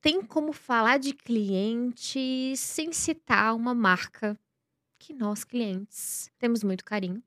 [0.00, 4.38] tem como falar de cliente sem citar uma marca
[4.98, 7.22] que nós, clientes, temos muito carinho,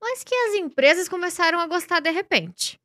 [0.00, 2.80] mas que as empresas começaram a gostar de repente.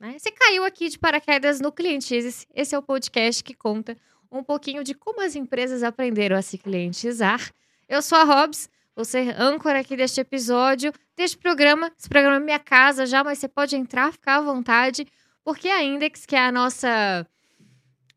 [0.00, 0.16] Né?
[0.18, 2.46] Você caiu aqui de paraquedas no Clientes.
[2.54, 3.96] Esse é o podcast que conta
[4.30, 7.52] um pouquinho de como as empresas aprenderam a se clientizar.
[7.88, 11.92] Eu sou a Hobbs, vou ser âncora aqui deste episódio, deste programa.
[11.98, 15.06] Esse programa é minha casa já, mas você pode entrar, ficar à vontade,
[15.44, 17.26] porque a Index, que é a nossa.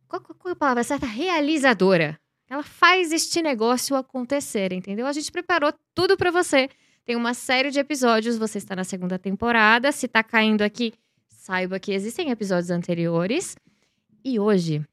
[0.08, 1.06] Qual, qual é a palavra certa?
[1.06, 2.20] Realizadora.
[2.50, 5.06] Ela faz este negócio acontecer, entendeu?
[5.06, 6.70] A gente preparou tudo para você.
[7.06, 9.92] Tem uma série de episódios, você está na segunda temporada.
[9.92, 10.94] Se está caindo aqui,
[11.28, 13.56] saiba que existem episódios anteriores.
[14.24, 14.86] E hoje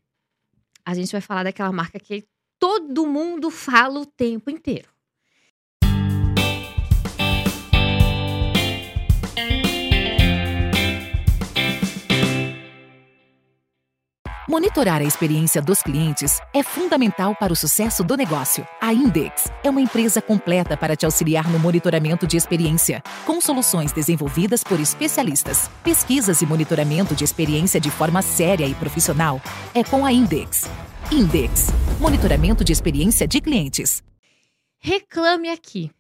[0.84, 2.24] a gente vai falar daquela marca que
[2.58, 4.93] todo mundo fala o tempo inteiro.
[14.54, 18.64] Monitorar a experiência dos clientes é fundamental para o sucesso do negócio.
[18.80, 23.90] A Index é uma empresa completa para te auxiliar no monitoramento de experiência, com soluções
[23.90, 25.68] desenvolvidas por especialistas.
[25.82, 29.42] Pesquisas e monitoramento de experiência de forma séria e profissional
[29.74, 30.70] é com a Index.
[31.10, 34.04] Index Monitoramento de experiência de clientes.
[34.78, 35.90] Reclame Aqui.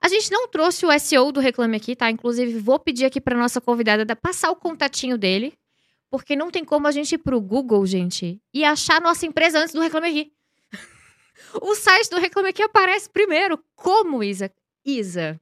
[0.00, 2.08] A gente não trouxe o SEO do Reclame Aqui, tá?
[2.08, 5.52] Inclusive, vou pedir aqui para nossa convidada passar o contatinho dele,
[6.12, 9.72] porque não tem como a gente ir pro Google, gente, e achar nossa empresa antes
[9.72, 10.32] do Reclame Aqui.
[11.62, 13.58] o site do Reclame Aqui aparece primeiro.
[13.74, 14.52] Como, Isa?
[14.84, 15.40] Isa,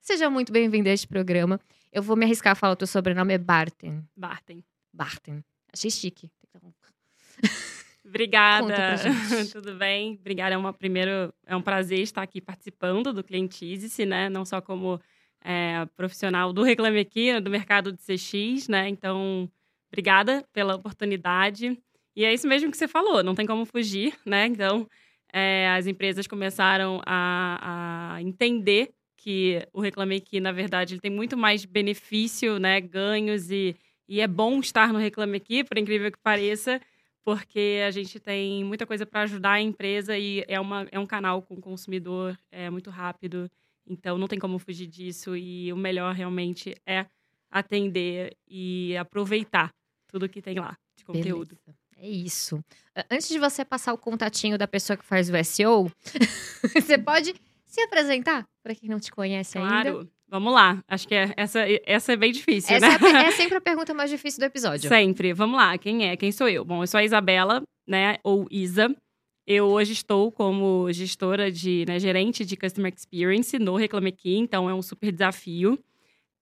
[0.00, 1.60] seja muito bem-vinda a este programa.
[1.92, 4.02] Eu vou me arriscar a falar o teu sobrenome, é Barten.
[4.16, 4.64] Barten.
[4.90, 5.44] Barten.
[5.70, 6.30] Achei chique.
[8.02, 8.96] Obrigada.
[9.52, 10.16] Tudo bem?
[10.18, 10.54] Obrigada.
[10.54, 14.30] É, uma, primeiro, é um prazer estar aqui participando do Clientize, né?
[14.30, 14.98] Não só como
[15.42, 18.88] é, profissional do Reclame Aqui, do mercado de CX, né?
[18.88, 19.50] Então,
[19.88, 21.78] obrigada pela oportunidade.
[22.14, 24.46] E é isso mesmo que você falou, não tem como fugir, né?
[24.46, 24.88] Então,
[25.32, 31.10] é, as empresas começaram a, a, entender que o Reclame Aqui, na verdade, ele tem
[31.10, 32.80] muito mais benefício, né?
[32.80, 33.76] Ganhos e,
[34.08, 36.80] e é bom estar no Reclame Aqui, por incrível que pareça,
[37.22, 41.06] porque a gente tem muita coisa para ajudar a empresa e é, uma, é um
[41.06, 43.50] canal com o consumidor, é muito rápido,
[43.86, 47.06] então não tem como fugir disso e o melhor realmente é
[47.58, 49.70] atender e aproveitar
[50.08, 51.56] tudo que tem lá de conteúdo.
[51.64, 51.86] Beleza.
[51.98, 52.62] É isso.
[53.10, 55.90] Antes de você passar o contatinho da pessoa que faz o SEO,
[56.74, 57.34] você pode
[57.64, 59.98] se apresentar para quem não te conhece claro.
[59.98, 60.10] ainda.
[60.28, 60.82] Vamos lá.
[60.88, 63.22] Acho que é, essa, essa é bem difícil, essa né?
[63.24, 64.88] É, é sempre a pergunta mais difícil do episódio.
[64.88, 65.32] Sempre.
[65.32, 65.78] Vamos lá.
[65.78, 66.16] Quem é?
[66.16, 66.64] Quem sou eu?
[66.64, 68.16] Bom, eu sou a Isabela, né?
[68.22, 68.94] Ou Isa.
[69.46, 74.68] Eu hoje estou como gestora de, né, gerente de Customer Experience no Reclame Aqui, então
[74.68, 75.78] é um super desafio.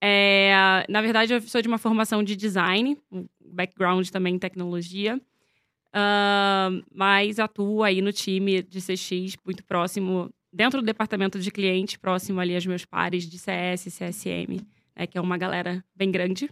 [0.02, 2.98] É, na verdade, eu sou de uma formação de design,
[3.40, 10.80] background também em tecnologia, uh, mas atuo aí no time de CX muito próximo, dentro
[10.80, 14.60] do departamento de cliente, próximo ali aos meus pares de CS, CSM,
[14.94, 16.50] né, que é uma galera bem grande.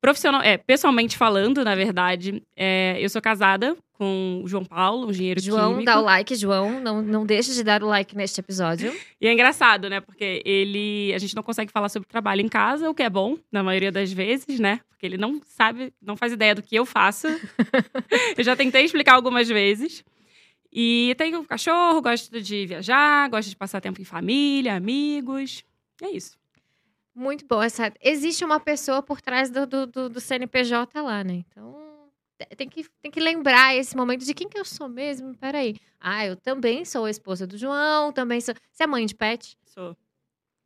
[0.00, 5.10] Profissional, é, pessoalmente falando, na verdade, é, eu sou casada com o João Paulo, um
[5.10, 5.84] engenheiro João, químico.
[5.84, 6.80] dá o like, João.
[6.80, 8.92] Não, não deixe de dar o like neste episódio.
[9.20, 10.00] E é engraçado, né?
[10.00, 11.12] Porque ele.
[11.14, 13.92] A gente não consegue falar sobre trabalho em casa, o que é bom, na maioria
[13.92, 14.80] das vezes, né?
[14.88, 17.28] Porque ele não sabe, não faz ideia do que eu faço.
[18.36, 20.02] eu já tentei explicar algumas vezes.
[20.72, 25.62] E tenho um cachorro, gosto de viajar, gosto de passar tempo em família, amigos.
[26.02, 26.36] É isso.
[27.14, 27.62] Muito bom.
[27.62, 27.92] Essa...
[28.02, 31.44] Existe uma pessoa por trás do, do, do CNPJ lá, né?
[31.46, 31.91] Então,
[32.56, 35.36] tem que, tem que lembrar esse momento de quem que eu sou mesmo.
[35.36, 35.76] Peraí.
[36.00, 38.54] Ah, eu também sou a esposa do João, também sou.
[38.72, 39.56] Você é mãe de pet?
[39.66, 39.96] Sou.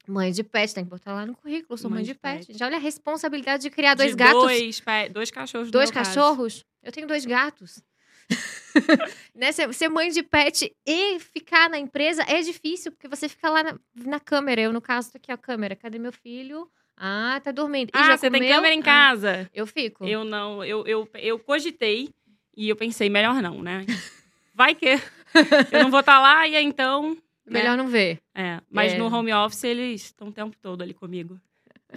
[0.08, 1.76] Mãe de pet, tem que botar lá no currículo.
[1.76, 2.46] Sou mãe, Mãe de, de pet.
[2.46, 2.58] pet.
[2.58, 4.40] Já olha a responsabilidade de criar De dois gatos.
[4.42, 5.70] Dois, pe- dois cachorros.
[5.70, 6.10] Dois meu caso.
[6.14, 6.64] cachorros?
[6.82, 7.82] Eu tenho dois gatos.
[9.34, 9.52] né?
[9.52, 13.62] Ser, ser mãe de pet e ficar na empresa é difícil, porque você fica lá
[13.62, 14.60] na, na câmera.
[14.60, 15.74] Eu, no caso, tô aqui a câmera.
[15.76, 16.70] Cadê meu filho?
[16.96, 17.90] Ah, tá dormindo.
[17.92, 18.54] Ah, já você tem comeu?
[18.54, 19.50] câmera em Ah, casa?
[19.52, 20.04] eu fico.
[20.06, 22.08] Eu não, eu, eu, eu cogitei
[22.56, 23.84] e eu pensei, melhor não, né?
[24.54, 24.86] Vai que
[25.72, 27.10] eu não vou estar lá e então.
[27.44, 27.60] né?
[27.60, 28.18] Melhor não ver.
[28.34, 28.98] É, mas É.
[28.98, 31.38] no home office eles estão o tempo todo ali comigo.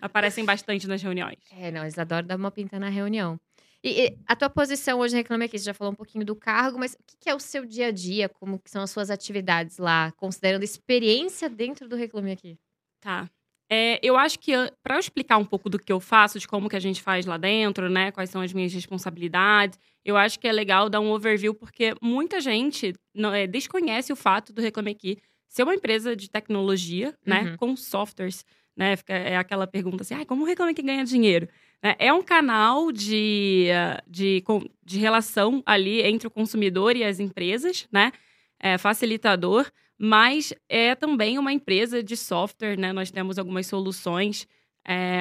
[0.01, 1.38] Aparecem bastante nas reuniões.
[1.57, 3.39] É, não, eles adoram dar uma pinta na reunião.
[3.81, 6.35] E, e a tua posição hoje no Reclame Aqui, você já falou um pouquinho do
[6.35, 8.27] cargo, mas o que, que é o seu dia a dia?
[8.27, 12.57] Como que são as suas atividades lá, considerando experiência dentro do Reclame Aqui?
[13.00, 13.29] Tá.
[13.71, 14.51] É, eu acho que
[14.81, 17.25] para eu explicar um pouco do que eu faço, de como que a gente faz
[17.25, 21.12] lá dentro, né, quais são as minhas responsabilidades, eu acho que é legal dar um
[21.12, 25.18] overview porque muita gente não, é, desconhece o fato do Reclame Aqui
[25.48, 27.57] ser uma empresa de tecnologia, né, Uhum.
[27.57, 28.44] com softwares,
[28.75, 28.95] né?
[28.95, 31.48] Fica, é aquela pergunta assim, ah, como o Reclame Aqui ganha dinheiro?
[31.83, 31.95] Né?
[32.00, 33.68] É um canal de,
[34.07, 34.44] de,
[34.83, 38.12] de relação ali entre o consumidor e as empresas, né?
[38.60, 42.93] É facilitador, mas é também uma empresa de software, né?
[42.93, 44.47] Nós temos algumas soluções
[44.87, 45.19] é,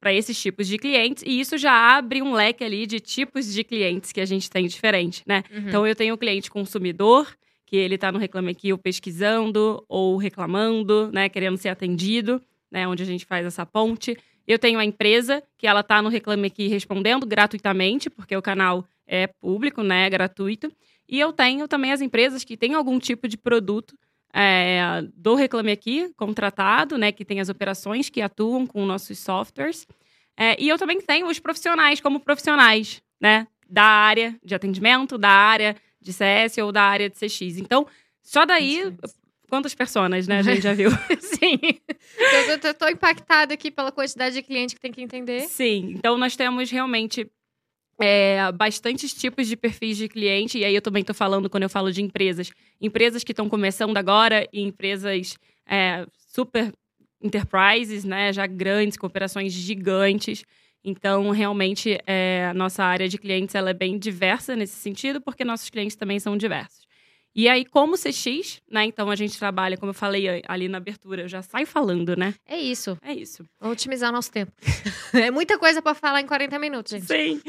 [0.00, 3.62] para esses tipos de clientes, e isso já abre um leque ali de tipos de
[3.62, 5.44] clientes que a gente tem diferente, né?
[5.50, 5.68] Uhum.
[5.68, 7.32] Então eu tenho o cliente consumidor,
[7.64, 11.28] que ele está no Reclame Aqui ou pesquisando ou reclamando, né?
[11.28, 12.86] Querendo ser atendido, né?
[12.88, 14.18] Onde a gente faz essa ponte.
[14.46, 18.84] Eu tenho a empresa, que ela está no Reclame Aqui respondendo gratuitamente, porque o canal
[19.06, 20.06] é público, né?
[20.06, 20.70] É gratuito.
[21.08, 23.96] E eu tenho também as empresas que têm algum tipo de produto
[24.32, 27.12] é, do Reclame Aqui contratado, né?
[27.12, 29.86] Que tem as operações que atuam com nossos softwares.
[30.36, 33.46] É, e eu também tenho os profissionais como profissionais, né?
[33.68, 37.58] Da área de atendimento, da área de CS ou da área de CX.
[37.58, 37.86] Então,
[38.22, 38.92] só daí,
[39.48, 40.90] quantas personas, né, a gente já viu?
[41.20, 41.58] Sim.
[42.62, 45.42] Eu tô impactada aqui pela quantidade de cliente que tem que entender.
[45.42, 45.94] Sim.
[45.96, 47.30] Então, nós temos realmente
[48.00, 51.68] é, bastantes tipos de perfis de cliente, e aí eu também estou falando quando eu
[51.68, 52.50] falo de empresas.
[52.80, 55.36] Empresas que estão começando agora e empresas
[55.66, 56.72] é, super
[57.22, 60.44] enterprises, né, já grandes, com operações gigantes.
[60.84, 65.42] Então, realmente, é, a nossa área de clientes ela é bem diversa nesse sentido, porque
[65.42, 66.84] nossos clientes também são diversos.
[67.36, 68.84] E aí, como CX, né?
[68.84, 72.32] Então a gente trabalha, como eu falei ali na abertura, eu já saio falando, né?
[72.46, 72.96] É isso.
[73.02, 73.44] É isso.
[73.58, 74.52] Vamos otimizar o nosso tempo.
[75.12, 77.06] é muita coisa para falar em 40 minutos, gente.
[77.06, 77.42] Sim.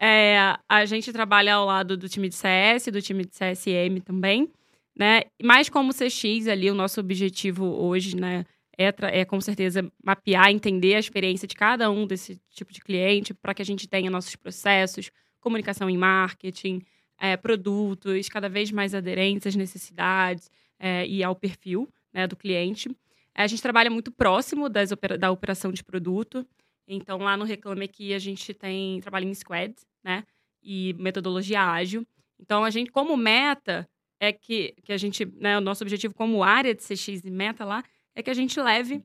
[0.00, 4.48] É, a gente trabalha ao lado do time de CS, do time de CSM também,
[4.96, 5.22] né?
[5.42, 8.44] Mas como CX ali, o nosso objetivo hoje, né?
[8.80, 13.34] É, é com certeza mapear, entender a experiência de cada um desse tipo de cliente,
[13.34, 15.10] para que a gente tenha nossos processos,
[15.40, 16.80] comunicação em marketing,
[17.18, 20.48] é, produtos cada vez mais aderentes às necessidades
[20.78, 22.88] é, e ao perfil né, do cliente.
[23.34, 26.46] A gente trabalha muito próximo das da operação de produto.
[26.86, 30.24] Então, lá no Reclame Aqui, a gente tem trabalho em squad, né?
[30.62, 32.06] E metodologia ágil.
[32.38, 33.88] Então, a gente, como meta,
[34.20, 37.64] é que, que a gente, né, o nosso objetivo como área de CX e meta
[37.64, 37.82] lá,
[38.14, 39.04] é que a gente leve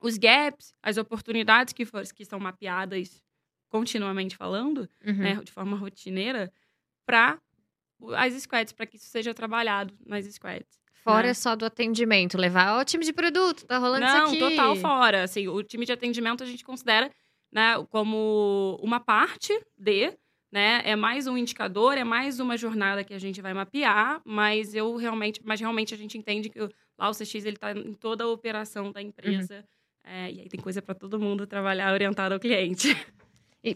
[0.00, 3.22] os gaps, as oportunidades que, for, que são mapeadas
[3.68, 5.14] continuamente falando, uhum.
[5.14, 6.52] né, de forma rotineira,
[7.06, 7.38] para
[8.16, 10.80] as squads, para que isso seja trabalhado nas squads.
[11.02, 11.34] Fora né?
[11.34, 14.40] só do atendimento, levar o time de produto, tá rolando Não, isso aqui.
[14.40, 15.22] Não, total fora.
[15.22, 17.10] Assim, o time de atendimento a gente considera
[17.52, 20.12] né, como uma parte de,
[20.50, 20.82] né?
[20.84, 24.96] É mais um indicador, é mais uma jornada que a gente vai mapear, mas eu
[24.96, 26.58] realmente, mas realmente a gente entende que
[26.98, 29.56] lá o CX ele está em toda a operação da empresa.
[29.56, 29.62] Uhum.
[30.12, 32.96] É, e aí tem coisa para todo mundo trabalhar orientado ao cliente.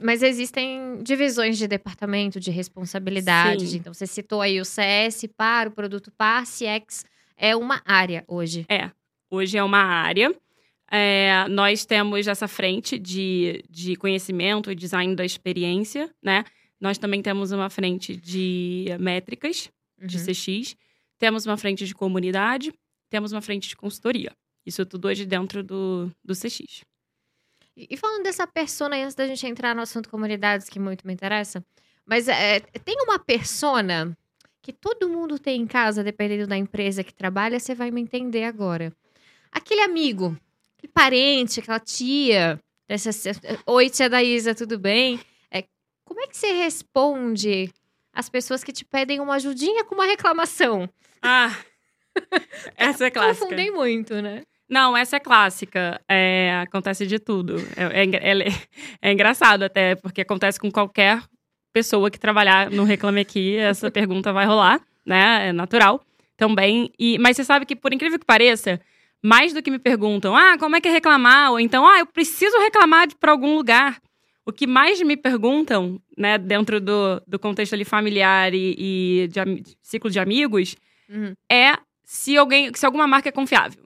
[0.01, 3.75] Mas existem divisões de departamento, de responsabilidades.
[3.75, 7.05] Então, você citou aí o CS para o produto par, CX
[7.37, 8.65] é uma área hoje.
[8.69, 8.91] É,
[9.31, 10.35] hoje é uma área.
[10.91, 16.45] É, nós temos essa frente de, de conhecimento e design da experiência, né?
[16.81, 19.71] Nós também temos uma frente de métricas,
[20.01, 20.07] uhum.
[20.07, 20.77] de CX.
[21.19, 22.73] Temos uma frente de comunidade.
[23.09, 24.33] Temos uma frente de consultoria.
[24.67, 26.85] Isso tudo hoje dentro do, do CX.
[27.77, 31.65] E falando dessa persona, antes da gente entrar no assunto comunidades, que muito me interessa,
[32.07, 34.17] mas é, tem uma persona
[34.63, 38.45] que todo mundo tem em casa, dependendo da empresa que trabalha, você vai me entender
[38.45, 38.93] agora.
[39.51, 40.37] Aquele amigo,
[40.89, 43.11] parente, aquela tia, dessa,
[43.67, 45.21] oi tia Daísa, tudo bem?
[45.51, 45.65] É,
[46.05, 47.73] como é que você responde
[48.13, 50.89] às pessoas que te pedem uma ajudinha com uma reclamação?
[51.23, 51.57] Ah,
[52.77, 53.47] essa é clássica.
[53.47, 54.43] Confundem muito, né?
[54.69, 56.01] Não, essa é clássica.
[56.09, 57.57] É, acontece de tudo.
[57.77, 58.49] É, é, é,
[59.03, 61.23] é, engraçado até, porque acontece com qualquer
[61.73, 65.49] pessoa que trabalhar no Reclame Aqui, essa pergunta vai rolar, né?
[65.49, 66.01] É natural
[66.37, 66.93] também.
[66.99, 68.81] E, mas você sabe que, por incrível que pareça,
[69.25, 71.53] mais do que me perguntam, ah, como é que é reclamar?
[71.53, 74.01] Ou então, ah, eu preciso reclamar para algum lugar.
[74.47, 78.75] O que mais me perguntam, né, dentro do, do contexto ali familiar e,
[79.25, 80.77] e de, de ciclo de amigos,
[81.09, 81.35] uhum.
[81.51, 83.85] é se alguém, se alguma marca é confiável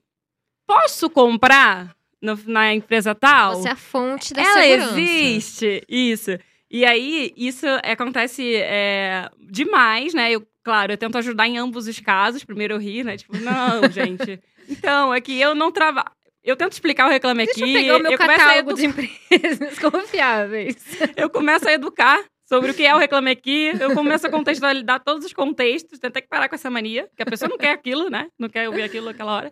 [0.68, 3.56] posso comprar no, na empresa tal?
[3.56, 5.00] Você é a fonte da Ela segurança.
[5.00, 6.38] existe, isso.
[6.70, 10.30] E aí, isso acontece é, demais, né?
[10.30, 12.44] Eu, claro, eu tento ajudar em ambos os casos.
[12.44, 13.16] Primeiro eu ri, né?
[13.16, 14.38] Tipo, não, gente.
[14.68, 16.10] Então, é que eu não trabalho.
[16.44, 17.72] Eu tento explicar o Reclame Deixa Aqui.
[17.72, 20.76] Eu pegar o meu eu catálogo de empresas confiáveis.
[21.16, 23.72] Eu começo a educar sobre o que é o Reclame Aqui.
[23.80, 25.98] Eu começo a contextualizar todos os contextos.
[25.98, 28.28] Tentei que parar com essa mania, porque a pessoa não quer aquilo, né?
[28.38, 29.50] Não quer ouvir aquilo naquela hora.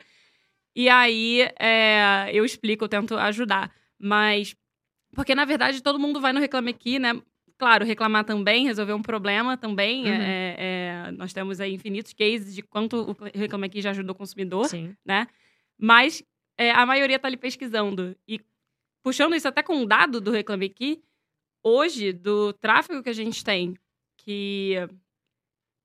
[0.74, 3.72] E aí é, eu explico, eu tento ajudar.
[3.98, 4.54] Mas.
[5.14, 7.20] Porque, na verdade, todo mundo vai no Reclame Aqui, né?
[7.58, 10.04] Claro, reclamar também, resolver um problema também.
[10.04, 10.12] Uhum.
[10.12, 14.18] É, é, nós temos aí infinitos cases de quanto o Reclame Aqui já ajudou o
[14.18, 14.94] consumidor, Sim.
[15.04, 15.26] né?
[15.78, 16.22] Mas
[16.58, 18.14] é, a maioria tá ali pesquisando.
[18.28, 18.40] E
[19.02, 21.02] puxando isso até com um dado do Reclame Aqui,
[21.62, 23.74] hoje, do tráfego que a gente tem,
[24.18, 24.74] que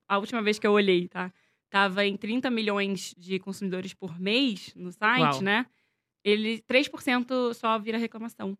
[0.06, 1.32] a última vez que eu olhei, tá?
[1.70, 5.42] Tava em 30 milhões de consumidores por mês no site, Uau.
[5.42, 5.66] né?
[6.22, 8.56] Ele 3% só vira reclamação.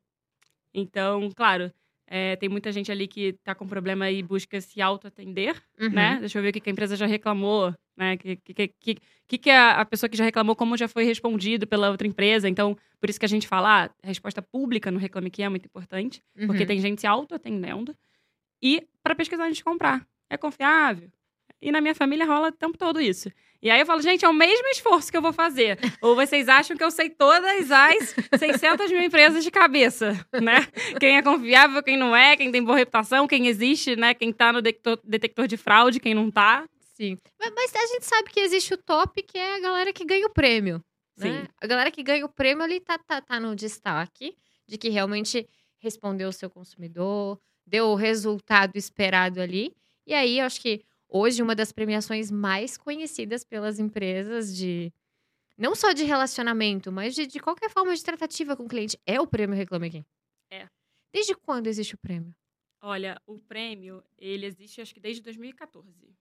[0.73, 1.71] Então, claro,
[2.15, 5.89] é, tem muita gente ali que tá com problema e busca se autoatender, Uhum.
[5.91, 6.19] né?
[6.21, 8.17] Deixa eu ver o que que a empresa já reclamou, né?
[8.19, 11.05] Que que, que, que, que que a, a pessoa que já reclamou, como já foi
[11.05, 12.49] respondido pela outra empresa.
[12.49, 15.49] Então, por isso que a gente fala, ah, a resposta pública no Reclame Aqui é
[15.49, 16.67] muito importante, porque Uhum.
[16.67, 17.97] tem gente se autoatendendo.
[18.63, 20.07] E para pesquisar antes de comprar.
[20.31, 21.11] É confiável.
[21.61, 23.31] E na minha família rola o tempo todo isso.
[23.63, 25.79] E aí eu falo, gente, é o mesmo esforço que eu vou fazer.
[26.01, 30.67] Ou vocês acham que eu sei todas as 600 mil empresas de cabeça, né?
[30.99, 34.15] Quem é confiável, quem não é, quem tem boa reputação, quem existe, né?
[34.15, 36.69] Quem tá no detector, detector de fraude, quem não tá.
[36.97, 37.17] Sim.
[37.39, 40.27] Mas, mas a gente sabe que existe o top, que é a galera que ganha
[40.27, 40.83] o prêmio.
[41.17, 41.43] né?
[41.43, 41.49] Sim.
[41.63, 45.49] A galera que ganha o prêmio ali tá, tá, tá no destaque de que realmente
[45.79, 49.73] respondeu o seu consumidor, deu o resultado esperado ali.
[50.05, 54.93] E aí, eu acho que hoje uma das premiações mais conhecidas pelas empresas de.
[55.59, 59.21] Não só de relacionamento, mas de, de qualquer forma de tratativa com o cliente é
[59.21, 60.05] o prêmio Reclame Aqui.
[60.51, 60.67] É.
[61.13, 62.35] Desde quando existe o prêmio?
[62.81, 66.17] Olha, o prêmio, ele existe acho que desde 2014.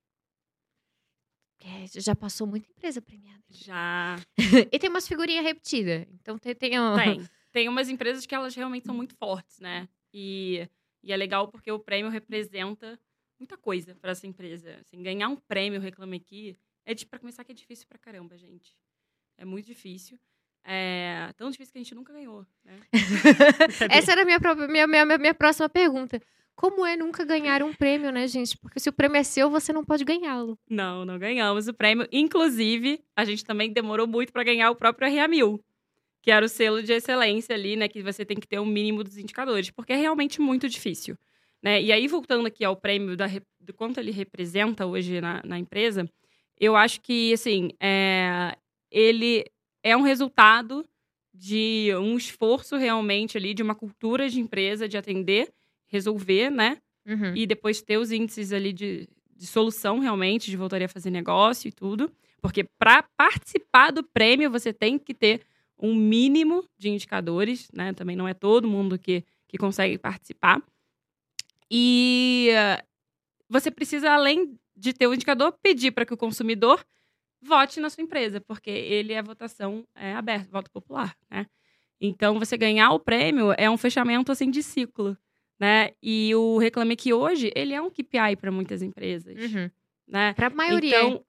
[1.64, 3.42] É, já passou muita empresa premiada.
[3.50, 4.18] Já
[4.72, 6.06] e tem umas figurinhas repetidas.
[6.20, 7.22] Então tem, tem, um- Tem.
[7.52, 9.90] Tem umas empresas que elas realmente são muito fortes, né?
[10.14, 10.66] E,
[11.04, 12.98] e é legal porque o prêmio representa
[13.42, 14.78] muita coisa para essa empresa.
[14.80, 18.76] Assim, ganhar um prêmio Reclame Aqui é para começar que é difícil pra caramba, gente.
[19.38, 20.20] É muito difícil.
[20.64, 22.78] É tão difícil que a gente nunca ganhou, né?
[23.90, 26.22] Essa era a minha, minha, minha, minha próxima pergunta.
[26.56, 28.56] Como é nunca ganhar um prêmio, né, gente?
[28.60, 30.60] Porque se o prêmio é seu, você não pode ganhá-lo.
[30.70, 32.08] Não, não ganhamos o prêmio.
[32.12, 35.60] Inclusive, a gente também demorou muito para ganhar o próprio RA1000,
[36.22, 37.88] que era o selo de excelência ali, né?
[37.88, 41.18] Que você tem que ter um mínimo dos indicadores, porque é realmente muito difícil.
[41.62, 41.82] Né?
[41.82, 43.28] E aí, voltando aqui ao prêmio, da,
[43.60, 46.10] do quanto ele representa hoje na, na empresa,
[46.60, 48.56] eu acho que, assim, é,
[48.90, 49.46] ele
[49.84, 50.86] é um resultado
[51.34, 55.52] de um esforço realmente ali, de uma cultura de empresa de atender,
[55.88, 56.78] resolver, né?
[57.04, 57.36] Uhum.
[57.36, 61.68] e depois ter os índices ali de, de solução realmente, de voltaria a fazer negócio
[61.68, 62.12] e tudo.
[62.40, 65.42] Porque para participar do prêmio, você tem que ter
[65.80, 67.92] um mínimo de indicadores, né?
[67.94, 70.62] Também não é todo mundo que, que consegue participar.
[71.72, 72.84] E eh,
[73.50, 76.84] você precisa, além de ter o indicador, pedir para que o consumidor
[77.42, 81.48] vote na sua empresa, porque ele é votação é, aberta, voto popular, né?
[82.02, 85.18] Então, você ganhar o prêmio é um fechamento, assim, de ciclo
[85.62, 85.92] né?
[86.02, 89.70] E o Reclame que hoje, ele é um KPI para muitas empresas, Uhum.
[90.08, 90.34] né?
[90.34, 90.90] Pra maioria.
[90.90, 91.24] Então,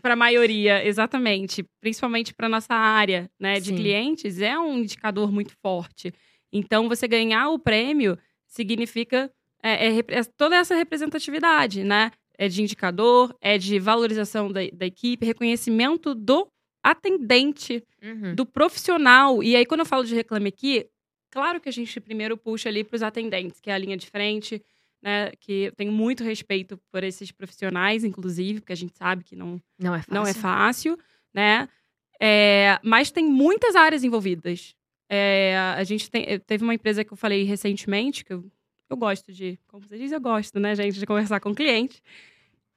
[0.00, 3.74] para a maioria, exatamente, principalmente para nossa área, né, de Sim.
[3.76, 6.14] clientes, é um indicador muito forte.
[6.52, 9.30] Então, você ganhar o prêmio significa
[9.62, 12.10] é, é é toda essa representatividade, né?
[12.38, 16.48] É de indicador, é de valorização da, da equipe, reconhecimento do
[16.82, 18.34] atendente Uhum.
[18.34, 19.42] do profissional.
[19.44, 20.88] E aí, quando eu falo de reclame aqui,
[21.30, 24.08] claro que a gente primeiro puxa ali para os atendentes, que é a linha de
[24.10, 24.60] frente,
[25.00, 25.30] né?
[25.38, 29.60] Que eu tenho muito respeito por esses profissionais, inclusive, porque a gente sabe que não,
[29.78, 30.14] Não é fácil.
[30.14, 30.98] não é fácil,
[31.32, 31.68] né?
[32.20, 34.74] É, mas tem muitas áreas envolvidas.
[35.08, 38.44] É, a gente tem, teve uma empresa que eu falei recentemente, que eu,
[38.92, 42.00] eu gosto de, como você diz, eu gosto, né, gente, de conversar com clientes.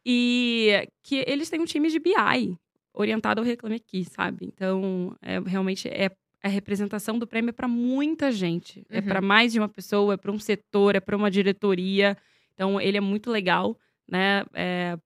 [0.05, 2.57] E que eles têm um time de BI
[2.93, 4.45] orientado ao Reclame Aqui, sabe?
[4.45, 6.09] Então, é, realmente é
[6.41, 8.85] a representação do prêmio para muita gente.
[8.89, 9.05] É Uhum.
[9.05, 12.15] para mais de uma pessoa, é para um setor, é para uma diretoria.
[12.53, 14.45] Então, ele é muito legal, né?
[14.53, 14.97] É,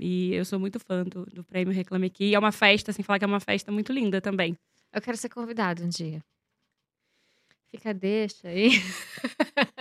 [0.00, 2.26] e eu sou muito fã do, do prêmio Reclame Aqui.
[2.26, 4.56] E é uma festa, sem falar que é uma festa muito linda também.
[4.92, 6.22] Eu quero ser convidado um dia.
[7.72, 8.70] Fica, deixa aí.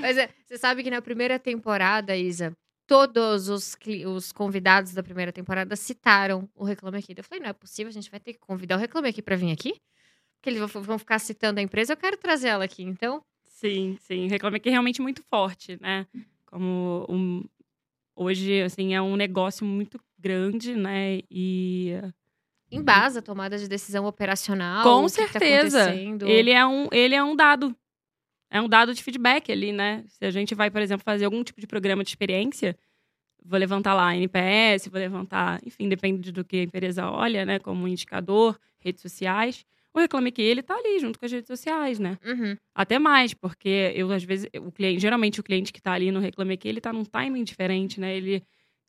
[0.00, 2.56] Mas é, você sabe que na primeira temporada, Isa,
[2.86, 7.14] todos os, os convidados da primeira temporada citaram o Reclame Aqui.
[7.16, 9.36] Eu falei, não é possível, a gente vai ter que convidar o Reclame Aqui pra
[9.36, 9.80] vir aqui?
[10.36, 12.82] Porque eles vão, vão ficar citando a empresa, eu quero trazer ela aqui.
[12.82, 13.22] Então,
[13.62, 14.26] Sim, sim.
[14.26, 16.04] Reclame Aqui é realmente muito forte, né?
[16.46, 17.44] Como um,
[18.16, 21.20] hoje, assim, é um negócio muito grande, né?
[21.30, 21.92] E
[22.72, 24.82] embasa a tomada de decisão operacional.
[24.82, 25.84] Com tá certeza.
[25.84, 26.26] acontecendo.
[26.26, 27.76] ele é um, ele é um dado.
[28.52, 30.04] É um dado de feedback ali, né?
[30.06, 32.76] Se a gente vai, por exemplo, fazer algum tipo de programa de experiência,
[33.42, 37.58] vou levantar lá NPS, vou levantar, enfim, depende do que a empresa olha, né?
[37.58, 39.64] Como indicador, redes sociais.
[39.94, 42.18] O Reclame Aqui, ele tá ali junto com as redes sociais, né?
[42.24, 42.54] Uhum.
[42.74, 46.20] Até mais, porque eu, às vezes, o cliente, geralmente o cliente que tá ali no
[46.20, 48.14] Reclame Aqui, ele tá num timing diferente, né?
[48.14, 48.42] Ele,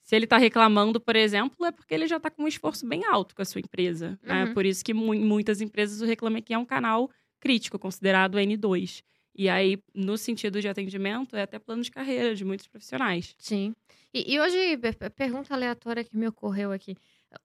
[0.04, 3.06] Se ele está reclamando, por exemplo, é porque ele já está com um esforço bem
[3.06, 4.20] alto com a sua empresa.
[4.22, 4.44] Né?
[4.44, 4.54] Uhum.
[4.54, 9.02] Por isso que mu muitas empresas o Reclame Aqui é um canal crítico, considerado N2.
[9.36, 13.36] E aí, no sentido de atendimento, é até plano de carreira de muitos profissionais.
[13.40, 13.74] Sim.
[14.14, 16.96] E, e hoje, per- per- pergunta aleatória que me ocorreu aqui.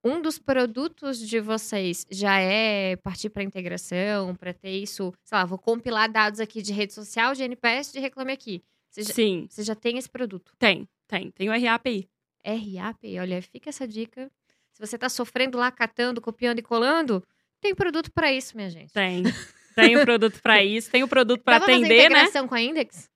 [0.04, 5.46] Um dos produtos de vocês já é partir para integração, para ter isso, sei lá,
[5.46, 8.62] vou compilar dados aqui de rede social, de NPS, de Reclame Aqui.
[8.90, 10.52] Você já, Sim, você já tem esse produto.
[10.58, 11.30] tem, tem.
[11.30, 12.06] Tem o RAPI.
[12.44, 14.30] RAP, olha, fica essa dica.
[14.72, 17.22] Se você tá sofrendo lá, catando, copiando e colando,
[17.60, 18.92] tem produto para isso, minha gente.
[18.92, 19.22] Tem.
[19.82, 22.28] Tem o produto para isso, tem o produto para atender, né?
[22.46, 23.08] com a Index?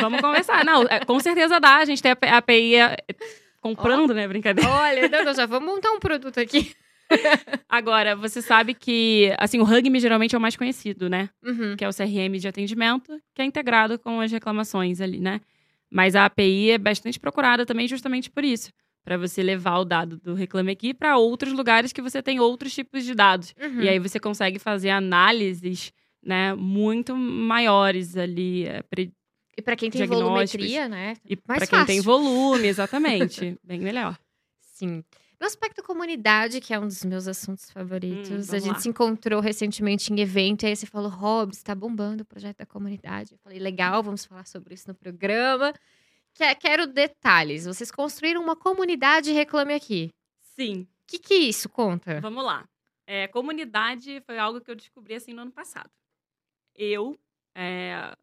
[0.00, 0.64] Vamos conversar.
[0.64, 1.76] Não, é, com certeza dá.
[1.76, 2.96] A gente tem a API é,
[3.60, 4.26] comprando, né?
[4.26, 4.68] Brincadeira.
[4.70, 6.74] Olha, não, não, já vamos montar um produto aqui.
[7.68, 11.28] Agora, você sabe que, assim, o Hugme geralmente é o mais conhecido, né?
[11.42, 11.76] Uhum.
[11.76, 15.40] Que é o CRM de atendimento, que é integrado com as reclamações ali, né?
[15.90, 18.70] Mas a API é bastante procurada também justamente por isso.
[19.04, 22.74] Para você levar o dado do Reclame Aqui para outros lugares que você tem outros
[22.74, 23.54] tipos de dados.
[23.60, 23.80] Uhum.
[23.80, 25.92] E aí você consegue fazer análises,
[26.22, 28.66] né, muito maiores ali.
[28.66, 29.12] é, pre-
[29.56, 31.14] E pra quem tem volumetria, né?
[31.24, 33.58] E para quem tem volume, exatamente.
[33.64, 34.18] Bem melhor.
[34.60, 35.02] Sim.
[35.40, 38.78] No aspecto comunidade, que é um dos meus assuntos favoritos, Hum, a gente lá.
[38.78, 42.66] se encontrou recentemente em evento, e aí você falou, Rob, está bombando o projeto da
[42.66, 43.32] comunidade.
[43.32, 45.72] Eu falei, legal, vamos falar sobre isso no programa.
[46.34, 47.64] Que- Quero detalhes.
[47.66, 50.10] Vocês construíram uma comunidade Reclame Aqui.
[50.40, 50.82] Sim.
[50.82, 51.68] O que, que é isso?
[51.68, 52.20] Conta.
[52.20, 52.68] Vamos lá.
[53.06, 55.90] É, comunidade foi algo que eu descobri assim no ano passado.
[56.76, 57.18] Eu,
[57.54, 58.14] é,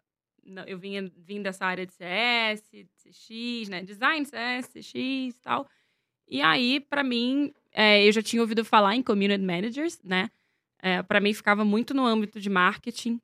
[0.65, 3.83] eu vinha vim dessa área de CS, de CX, né?
[3.83, 5.67] Design, CS, CX e tal.
[6.27, 10.29] E aí, pra mim, é, eu já tinha ouvido falar em community managers, né?
[10.79, 13.19] É, para mim ficava muito no âmbito de marketing.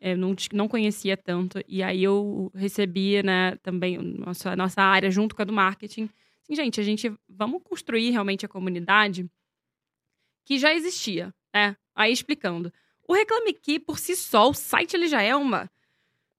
[0.00, 1.62] Eu não, ti- não conhecia tanto.
[1.66, 6.08] E aí eu recebia, né, também nossa, a nossa área junto com a do marketing.
[6.42, 9.28] Assim, gente, a gente vamos construir realmente a comunidade
[10.44, 11.76] que já existia, né?
[11.94, 12.72] Aí explicando.
[13.08, 15.70] O Reclame Aqui, por si só, o site ele já é uma,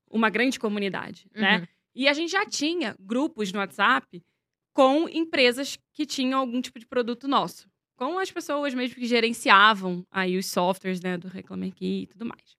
[0.09, 1.59] uma grande comunidade, né?
[1.59, 1.67] Uhum.
[1.95, 4.23] E a gente já tinha grupos no WhatsApp
[4.71, 7.67] com empresas que tinham algum tipo de produto nosso.
[7.95, 12.25] Com as pessoas mesmo que gerenciavam aí os softwares, né, do Reclame Aqui e tudo
[12.25, 12.55] mais.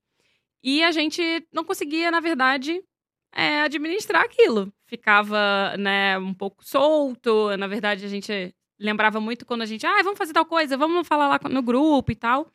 [0.63, 1.21] E a gente
[1.53, 2.81] não conseguia, na verdade,
[3.33, 4.71] é, administrar aquilo.
[4.85, 7.55] Ficava, né, um pouco solto.
[7.57, 11.07] Na verdade, a gente lembrava muito quando a gente, ah, vamos fazer tal coisa, vamos
[11.07, 12.51] falar lá no grupo e tal.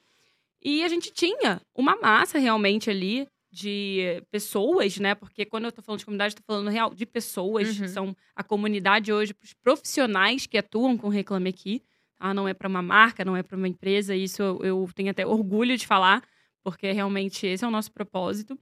[0.62, 5.14] E a gente tinha uma massa realmente ali de pessoas, né?
[5.14, 7.78] Porque quando eu tô falando de comunidade, eu tô falando real de pessoas.
[7.78, 7.88] Uhum.
[7.88, 11.82] São a comunidade hoje para os profissionais que atuam com Reclame Aqui.
[12.18, 12.34] Tá?
[12.34, 14.16] Não é para uma marca, não é para uma empresa.
[14.16, 16.22] Isso eu, eu tenho até orgulho de falar,
[16.64, 18.58] porque realmente esse é o nosso propósito.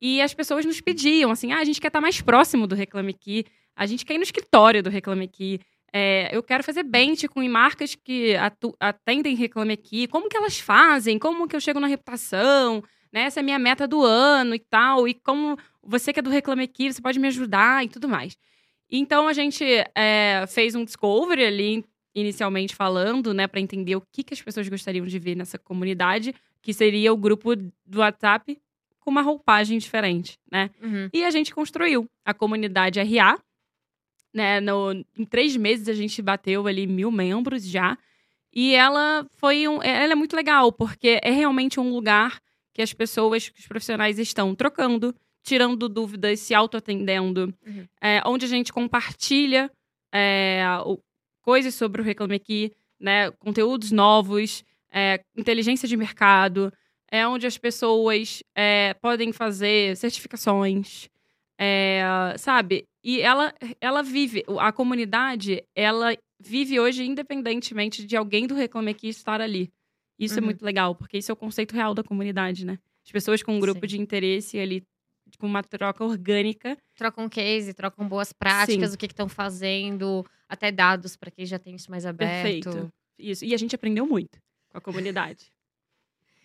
[0.00, 3.10] E as pessoas nos pediam, assim, ah, a gente quer estar mais próximo do Reclame
[3.10, 3.44] Aqui,
[3.76, 5.60] a gente quer ir no escritório do Reclame Aqui.
[5.92, 8.34] É, eu quero fazer bench com marcas que
[8.80, 10.08] atendem Reclame Aqui.
[10.08, 11.18] Como que elas fazem?
[11.18, 12.82] Como que eu chego na reputação?
[13.12, 13.22] Né?
[13.22, 15.06] Essa é a minha meta do ano e tal.
[15.06, 18.36] E como você que é do Reclame Aqui, você pode me ajudar e tudo mais.
[18.90, 23.46] Então, a gente é, fez um discovery ali, inicialmente falando, né?
[23.46, 27.16] Para entender o que, que as pessoas gostariam de ver nessa comunidade, que seria o
[27.16, 28.58] grupo do WhatsApp
[28.98, 30.70] com uma roupagem diferente, né?
[30.82, 31.08] Uhum.
[31.12, 33.38] E a gente construiu a comunidade RA.
[34.32, 34.60] Né?
[34.60, 37.96] No, em três meses a gente bateu ali mil membros já.
[38.52, 42.40] E ela foi um, ela é muito legal, porque é realmente um lugar
[42.72, 47.86] que as pessoas, que os profissionais estão trocando, tirando dúvidas, se autoatendendo, Uhum.
[48.00, 49.70] é, onde a gente compartilha
[50.12, 50.98] é, o-
[51.42, 53.30] coisas sobre o Reclame Aqui, né?
[53.32, 56.72] conteúdos novos, é, inteligência de mercado,
[57.10, 61.08] é onde as pessoas é, podem fazer certificações,
[61.58, 62.84] é, sabe?
[63.02, 69.08] E ela, ela vive, a comunidade, ela vive hoje independentemente de alguém do Reclame Aqui
[69.08, 69.70] estar ali.
[70.18, 70.46] Isso é Uhum.
[70.46, 72.78] muito legal, porque isso é o conceito real da comunidade, né?
[73.04, 73.86] As pessoas com um grupo Sim.
[73.86, 74.82] de interesse ali,
[75.38, 76.78] com uma troca orgânica.
[76.96, 81.74] Trocam case, trocam boas práticas, o que estão fazendo, até dados para quem já tem
[81.74, 82.70] isso mais aberto.
[82.70, 82.92] Perfeito.
[83.18, 83.44] Isso.
[83.44, 84.38] E a gente aprendeu muito
[84.74, 85.46] com a comunidade.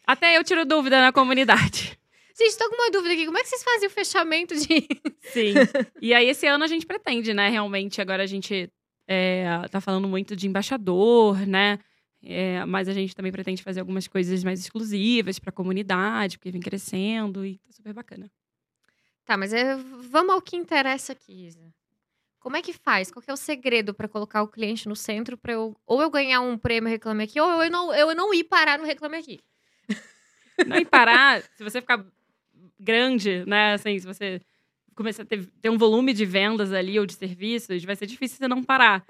[0.06, 1.98] Até eu tiro dúvida na comunidade.
[2.38, 3.26] Gente, tô com uma dúvida aqui.
[3.26, 4.88] Como é que vocês fazem o fechamento de.
[5.34, 5.54] Sim.
[6.02, 7.50] E aí, esse ano a gente pretende, né?
[7.50, 8.72] Realmente, agora a gente
[9.08, 11.80] é, tá falando muito de embaixador, né?
[12.24, 16.62] É, mas a gente também pretende fazer algumas coisas mais exclusivas pra comunidade, porque vem
[16.62, 18.30] crescendo e tá super bacana.
[19.26, 21.74] Tá, mas é- vamos ao que interessa aqui, Isa.
[22.40, 23.12] Como é que faz?
[23.12, 26.10] Qual que é o segredo para colocar o cliente no centro para eu ou eu
[26.10, 29.40] ganhar um prêmio Reclame Aqui ou eu não, eu não ir parar no Reclame Aqui?
[30.68, 32.06] Não, e parar, se você ficar
[32.78, 33.74] grande, né?
[33.76, 34.42] Assim, se você
[34.94, 38.38] começar a ter, ter um volume de vendas ali ou de serviços, vai ser difícil
[38.38, 39.06] você não parar,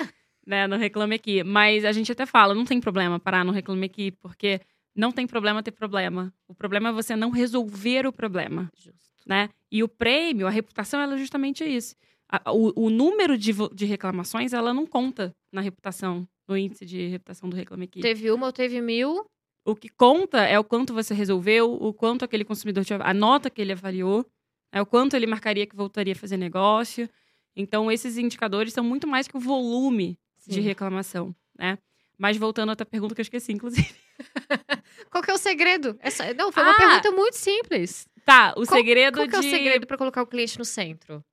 [0.45, 1.43] né, no Reclame Aqui.
[1.43, 4.61] Mas a gente até fala, não tem problema parar no Reclame Aqui, porque
[4.95, 6.31] não tem problema ter problema.
[6.47, 8.71] O problema é você não resolver o problema.
[8.75, 8.99] Justo.
[9.25, 9.49] Né?
[9.71, 11.95] E o prêmio, a reputação, ela é justamente isso.
[12.31, 17.07] A- o, o número de, de reclamações, ela não conta na reputação, no índice de
[17.07, 18.01] reputação do Reclame Aqui.
[18.01, 19.25] Teve uma ou teve mil.
[19.65, 23.49] O que conta é o quanto você resolveu, o quanto aquele consumidor te, a nota
[23.49, 24.25] que ele avaliou,
[24.71, 27.09] é o quanto ele marcaria que voltaria a fazer negócio.
[27.55, 30.61] Então, esses indicadores são muito mais que o volume de Sim.
[30.61, 31.77] reclamação, né?
[32.17, 33.93] Mas voltando a outra pergunta que eu esqueci, inclusive.
[35.11, 35.97] Qual que é o segredo?
[35.99, 36.33] Essa...
[36.33, 36.77] Não, foi uma Ah!
[36.77, 38.07] pergunta muito simples.
[38.25, 39.31] Tá, o Qual- segredo Qual de.
[39.31, 41.23] que é o segredo pra colocar o cliente no centro?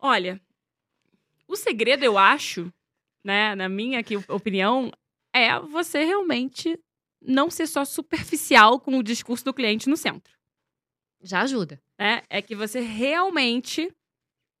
[0.00, 0.40] Olha,
[1.46, 2.72] o segredo, eu acho,
[3.24, 4.90] né, na minha aqui, opinião,
[5.32, 6.78] é você realmente
[7.20, 10.32] não ser só superficial com o discurso do cliente no centro.
[11.22, 11.80] Já ajuda.
[11.98, 13.92] né, é que você realmente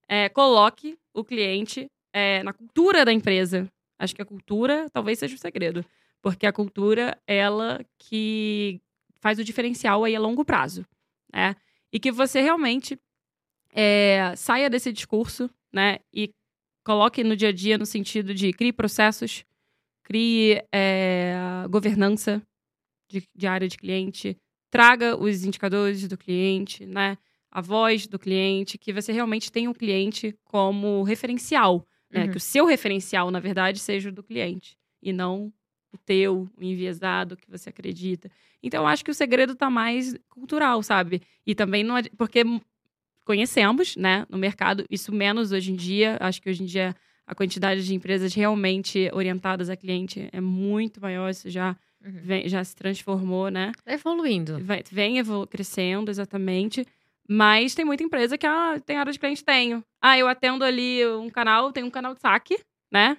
[0.06, 3.66] é, coloque o cliente é, na cultura da empresa.
[3.98, 5.84] Acho que a cultura talvez seja o segredo.
[6.20, 8.80] Porque a cultura, ela que
[9.20, 10.84] faz o diferencial aí a longo prazo.
[11.32, 11.56] Né?
[11.92, 12.98] E que você realmente
[13.72, 16.30] é, saia desse discurso né, e
[16.84, 19.44] coloque no dia a dia no sentido de crie processos,
[20.02, 21.34] crie é,
[21.70, 22.42] governança
[23.08, 24.36] de, de área de cliente,
[24.70, 27.18] traga os indicadores do cliente, né?
[27.50, 32.24] A voz do cliente, que você realmente tenha o cliente como referencial, né?
[32.24, 32.30] Uhum.
[32.30, 35.52] Que o seu referencial, na verdade, seja o do cliente e não
[35.92, 38.30] o teu, o enviesado que você acredita.
[38.62, 41.20] Então, eu acho que o segredo tá mais cultural, sabe?
[41.44, 42.44] E também não adi- porque
[43.30, 46.16] conhecemos, né, no mercado, isso menos hoje em dia.
[46.18, 51.00] Acho que hoje em dia a quantidade de empresas realmente orientadas a cliente é muito
[51.00, 52.10] maior, isso já, Uhum.
[52.24, 53.70] vem- já se transformou, né?
[53.84, 54.58] Tá evoluindo.
[54.64, 56.84] Vai- vem evolu- crescendo, exatamente.
[57.28, 59.84] Mas tem muita empresa que ah, tem área de cliente, tenho.
[60.02, 62.58] Ah, eu atendo ali um canal, tenho um canal de saque,
[62.90, 63.16] né?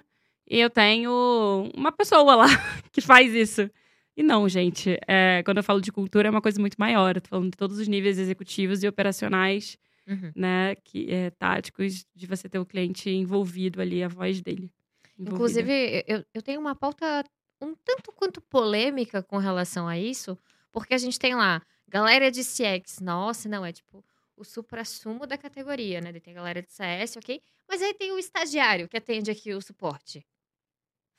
[0.50, 2.44] E eu tenho uma pessoa lá
[2.92, 3.70] que faz isso.
[4.14, 7.16] E não, gente, é, quando eu falo de cultura é uma coisa muito maior.
[7.16, 10.32] Eu tô falando de todos os níveis executivos e operacionais, Uhum.
[10.34, 10.74] né?
[10.76, 14.72] Que, é, táticos, de você ter o cliente envolvido ali, a voz dele.
[15.18, 15.34] envolvida.
[15.34, 17.24] Inclusive, eu, eu tenho uma pauta
[17.60, 20.36] um tanto quanto polêmica com relação a isso,
[20.72, 25.36] porque a gente tem lá galera de CX, nossa, não, é tipo o supra-sumo da
[25.36, 26.12] categoria, né?
[26.18, 27.40] Tem a galera de CS, ok?
[27.68, 30.18] Mas aí tem o estagiário que atende aqui o suporte.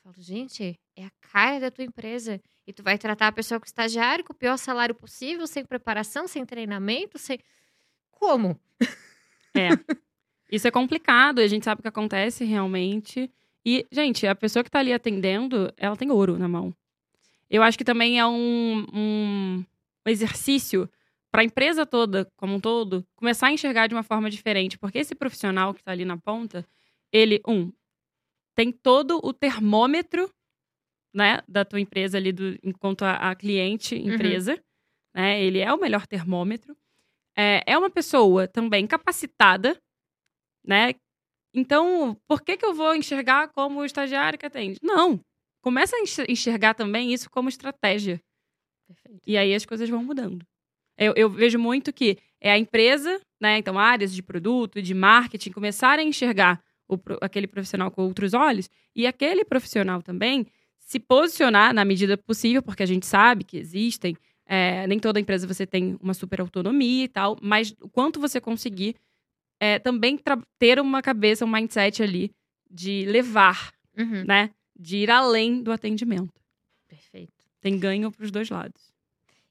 [0.04, 2.42] Eu falo, gente, é a cara da tua empresa.
[2.66, 6.28] E tu vai tratar a pessoa com estagiário com o pior salário possível, sem preparação,
[6.28, 7.40] sem treinamento, sem.
[8.12, 8.60] Como?
[10.52, 13.30] Isso é complicado, a gente sabe o que acontece realmente.
[13.66, 16.74] E, gente, a pessoa que tá ali atendendo, ela tem ouro na mão.
[17.50, 19.66] Eu acho que também é um, um
[20.06, 20.90] exercício
[21.32, 24.78] para a empresa toda, como um todo, começar a enxergar de uma forma diferente.
[24.78, 26.66] Porque esse profissional que tá ali na ponta,
[27.12, 27.72] ele, um,
[28.54, 30.30] tem todo o termômetro
[31.14, 34.62] né, da tua empresa ali, do, enquanto a, a cliente, empresa.
[35.14, 36.76] Né, ele é o melhor termômetro.
[37.36, 39.78] É, é uma pessoa também capacitada
[40.66, 40.94] né?
[41.54, 44.80] Então, por que, que eu vou enxergar como o estagiário que atende?
[44.82, 45.20] Não.
[45.62, 48.20] Começa a enx- enxergar também isso como estratégia.
[48.88, 49.22] Perfeito.
[49.28, 50.46] E aí as coisas vão mudando.
[50.98, 53.58] Eu, eu vejo muito que é a empresa, né?
[53.58, 58.70] Então, áreas de produto, de marketing, começarem a enxergar o aquele profissional com outros olhos
[58.96, 60.46] e aquele profissional também
[60.80, 64.18] se posicionar na medida possível, porque a gente sabe que existem.
[64.46, 68.40] É, nem toda empresa você tem uma super autonomia e tal, mas o quanto você
[68.42, 68.96] conseguir
[69.60, 70.20] é, também
[70.60, 72.32] ter uma cabeça, um mindset ali
[72.70, 74.24] de levar, Uhum.
[74.26, 74.50] né?
[74.78, 76.34] De ir além do atendimento.
[76.88, 77.32] Perfeito.
[77.62, 78.92] Tem ganho para os dois lados.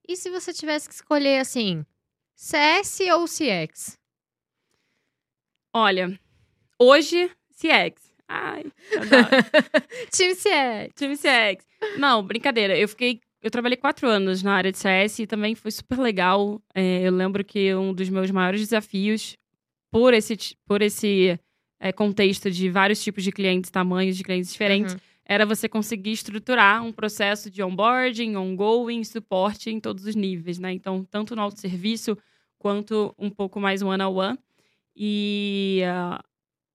[0.07, 1.87] E se você tivesse que escolher assim,
[2.35, 3.97] CS ou CX?
[5.73, 6.19] Olha,
[6.79, 8.13] hoje, CX.
[8.29, 8.65] Ai,
[8.97, 9.29] adoro.
[10.11, 10.95] Time CX.
[10.97, 11.65] Time CX.
[11.99, 12.77] Não, brincadeira.
[12.79, 13.21] Eu fiquei.
[13.43, 16.63] Eu trabalhei quatro anos na área de CS e também foi super legal.
[16.73, 19.37] É, eu lembro que um dos meus maiores desafios,
[19.91, 21.39] por esse, por esse
[21.81, 25.01] é, contexto de vários tipos de clientes, tamanhos de clientes diferentes, Uhum.
[25.25, 30.73] era você conseguir estruturar um processo de onboarding, ongoing, suporte em todos os níveis, né?
[30.73, 32.17] Então, tanto no autosserviço
[32.61, 34.39] quanto um pouco mais one-on-one.
[34.95, 36.23] E ah,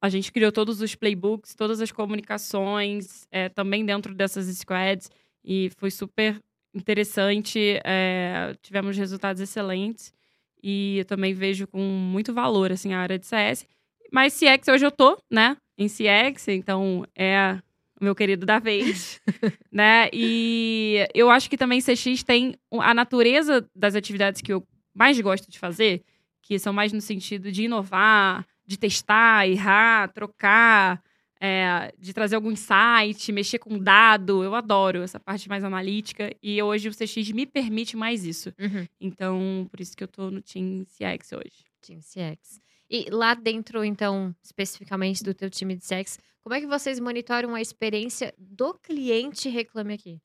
[0.01, 5.09] a gente criou todos os playbooks, todas as comunicações, eh, também dentro dessas squads.
[5.45, 6.41] E foi super
[6.77, 7.79] interessante.
[7.83, 10.13] eh, tivemos resultados excelentes.
[10.61, 13.65] E eu também vejo com muito valor, assim, a área de CS.
[14.11, 15.57] Mas CX hoje eu tô, né?
[15.77, 17.59] Em CX, então é
[17.99, 19.21] o meu querido da vez,
[19.71, 20.09] né?
[20.13, 25.51] E eu acho que também CX tem a natureza das atividades que eu mais gosto
[25.51, 26.03] de fazer,
[26.41, 31.01] que são mais no sentido de inovar, de testar, errar, trocar,
[31.39, 34.43] é, de trazer algum insight, mexer com dado.
[34.43, 38.53] Eu adoro essa parte mais analítica e hoje o CX me permite mais isso.
[38.59, 38.87] Uhum.
[38.99, 41.65] Então, por isso que eu tô no Team CX hoje.
[41.81, 42.59] Team CX.
[42.89, 47.53] E lá dentro, então, especificamente do teu time de CX, como é que vocês monitoram
[47.55, 50.19] a experiência do cliente Reclame Aqui?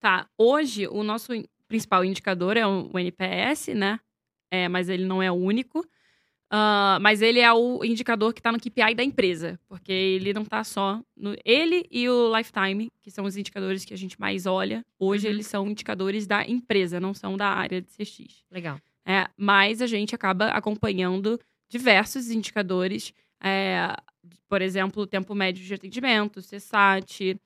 [0.00, 4.00] Tá, hoje o nosso in- principal indicador é o o NPS, né?
[4.50, 5.86] É, mas ele não é o único.
[6.52, 10.42] Ah, mas ele é o indicador que está no KPI da empresa, porque ele não
[10.42, 11.36] está só no.
[11.44, 15.32] Ele e o Lifetime, que são os indicadores que a gente mais olha, hoje Uhum.
[15.34, 18.44] eles são indicadores da empresa, não são da área de CX.
[18.50, 18.80] Legal.
[19.06, 23.94] É, mas a gente acaba acompanhando diversos indicadores, é,
[24.48, 27.36] por exemplo, o tempo médio de atendimento, CSAT,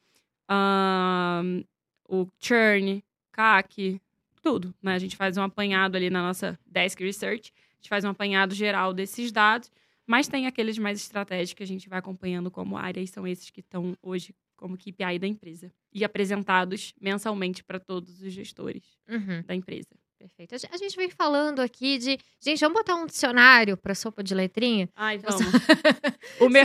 [2.08, 4.00] o churn, CAC,
[4.42, 4.74] tudo.
[4.82, 4.94] Né?
[4.94, 7.52] A gente faz um apanhado ali na nossa Desk Research,
[7.84, 9.70] gente faz um apanhado geral desses dados,
[10.06, 13.50] mas tem aqueles mais estratégicos que a gente vai acompanhando como área e são esses
[13.50, 19.42] que estão hoje como KPI da empresa e apresentados mensalmente para todos os gestores Uhum.
[19.46, 19.88] da empresa.
[20.18, 20.54] Perfeito.
[20.54, 22.16] A gen- A gente vem falando aqui de.
[22.40, 24.88] Gente, vamos botar um dicionário para sopa de letrinha?
[24.96, 25.52] Ai, Você- vamos.
[26.40, 26.64] o, meu,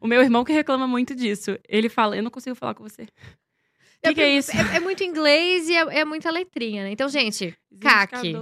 [0.00, 1.58] o meu irmão que reclama muito disso.
[1.66, 3.04] Ele fala, eu não consigo falar com você.
[3.04, 3.06] O
[4.08, 4.50] que, que é isso?
[4.54, 6.90] É, é muito inglês e é, é muita letrinha, né?
[6.90, 8.32] Então, gente, CAC.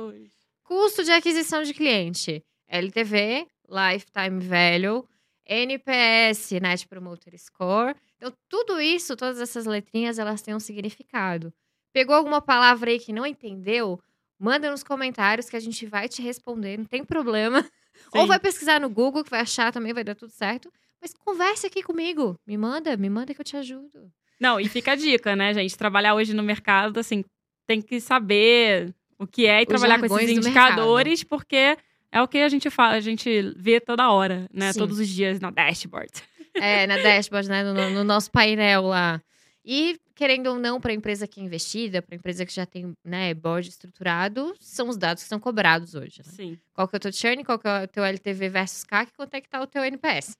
[0.70, 5.04] Custo de aquisição de cliente, LTV, Lifetime Value,
[5.44, 7.96] NPS, Net Promoter Score.
[8.16, 11.52] Então, tudo isso, todas essas letrinhas, elas têm um significado.
[11.92, 14.00] Pegou alguma palavra aí que não entendeu?
[14.38, 17.68] Manda nos comentários que a gente vai te responder, não tem problema.
[18.14, 18.28] Ou Sim.
[18.28, 20.72] vai pesquisar no Google, que vai achar também, vai dar tudo certo.
[21.02, 22.36] Mas converse aqui comigo.
[22.46, 24.08] Me manda, me manda que eu te ajudo.
[24.38, 25.76] Não, e fica a dica, né, gente?
[25.76, 27.24] Trabalhar hoje no mercado, assim,
[27.66, 31.76] tem que saber o que é e Os trabalhar com esses do indicadores, porque
[32.10, 34.72] é o que a gente fala, a gente vê toda hora, né?
[34.72, 34.78] Sim.
[34.78, 36.10] Todos os dias na dashboard.
[36.52, 37.62] É, na dashboard, né?
[37.62, 39.22] No, no nosso painel lá.
[39.64, 42.66] E, querendo ou não, para a empresa que é investida, para a empresa que já
[42.66, 46.22] tem né, board estruturado, são os dados que são cobrados hoje.
[46.26, 46.32] Né?
[46.32, 46.58] Sim.
[46.74, 49.32] Qual que é o teu churn, qual que é o teu LTV versus CAC, quanto
[49.32, 50.36] é que tá o teu NPS.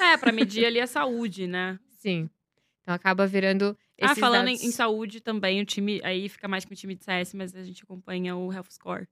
[0.00, 1.78] É, pra medir ali a saúde, né?
[2.00, 2.28] Sim.
[2.82, 6.72] Então acaba virando Ah, falando em, em saúde também, o time aí fica mais com
[6.72, 9.06] o time de CS, mas a gente acompanha o Health Score.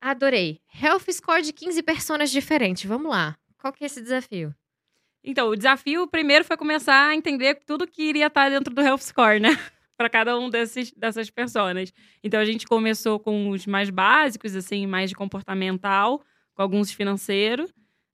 [0.00, 0.60] Adorei.
[0.82, 2.84] Health Score de 15 personas diferentes.
[2.84, 3.36] Vamos lá.
[3.58, 4.54] Qual que é esse desafio?
[5.22, 8.98] Então, o desafio primeiro foi começar a entender tudo que iria estar dentro do Health
[8.98, 9.50] Score, né?
[9.96, 11.92] Para cada um desses, dessas pessoas.
[12.24, 16.20] Então, a gente começou com os mais básicos, assim, mais de comportamental,
[16.54, 17.68] com alguns financeiro,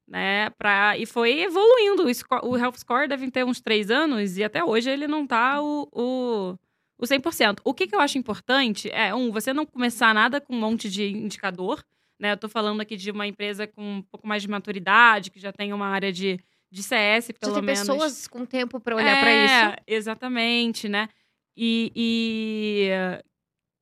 [0.09, 0.51] né?
[0.51, 2.05] Pra, e foi evoluindo.
[2.05, 5.61] O, o Health Score deve ter uns três anos e até hoje ele não tá
[5.61, 6.59] o, o,
[6.99, 7.59] o 100%.
[7.63, 10.89] O que, que eu acho importante é, um, você não começar nada com um monte
[10.89, 11.85] de indicador,
[12.19, 12.33] né?
[12.33, 15.53] Eu tô falando aqui de uma empresa com um pouco mais de maturidade, que já
[15.53, 16.41] tem uma área de,
[16.71, 17.81] de CS, pelo Precisa ter menos.
[17.81, 19.77] pessoas com tempo para olhar para É, isso.
[19.87, 21.09] Exatamente, né?
[21.57, 21.93] E.
[21.95, 22.91] E.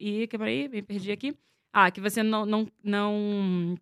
[0.01, 0.27] E.
[0.27, 1.35] Peraí, me perdi aqui.
[1.73, 3.77] Ah, que você não, não, não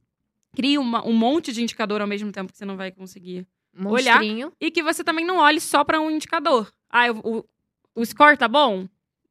[0.54, 3.46] cria uma- um monte de indicador ao mesmo tempo que você não vai conseguir.
[3.86, 4.20] olhar.
[4.20, 4.52] Monstrinho.
[4.60, 6.72] E que você também não olhe só para um indicador.
[6.88, 7.44] Ah, eu- o,
[8.00, 8.86] o score tá bom?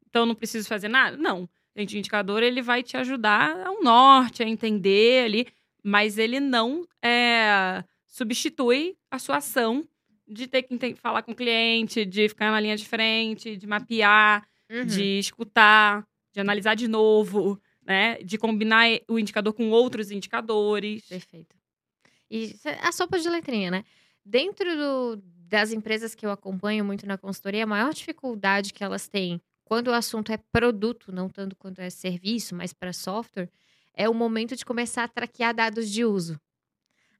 [0.09, 1.15] Então não preciso fazer nada?
[1.15, 1.47] Não.
[1.75, 5.47] Gente, o indicador ele vai te ajudar ao norte, a entender ali,
[5.81, 9.87] mas ele não é, substitui a sua ação
[10.27, 14.45] de ter que falar com o cliente, de ficar na linha de frente, de mapear,
[14.69, 14.85] Uhum.
[14.85, 18.17] de escutar, de analisar de novo, né?
[18.23, 21.05] De combinar o indicador com outros indicadores.
[21.07, 21.55] Perfeito.
[22.29, 23.83] E a sopa de letrinha, né?
[24.25, 29.07] Dentro do- das empresas que eu acompanho muito na consultoria, a maior dificuldade que elas
[29.07, 33.49] têm quando o assunto é produto, não tanto quanto é serviço, mas para software,
[33.93, 36.39] é o momento de começar a traquear dados de uso.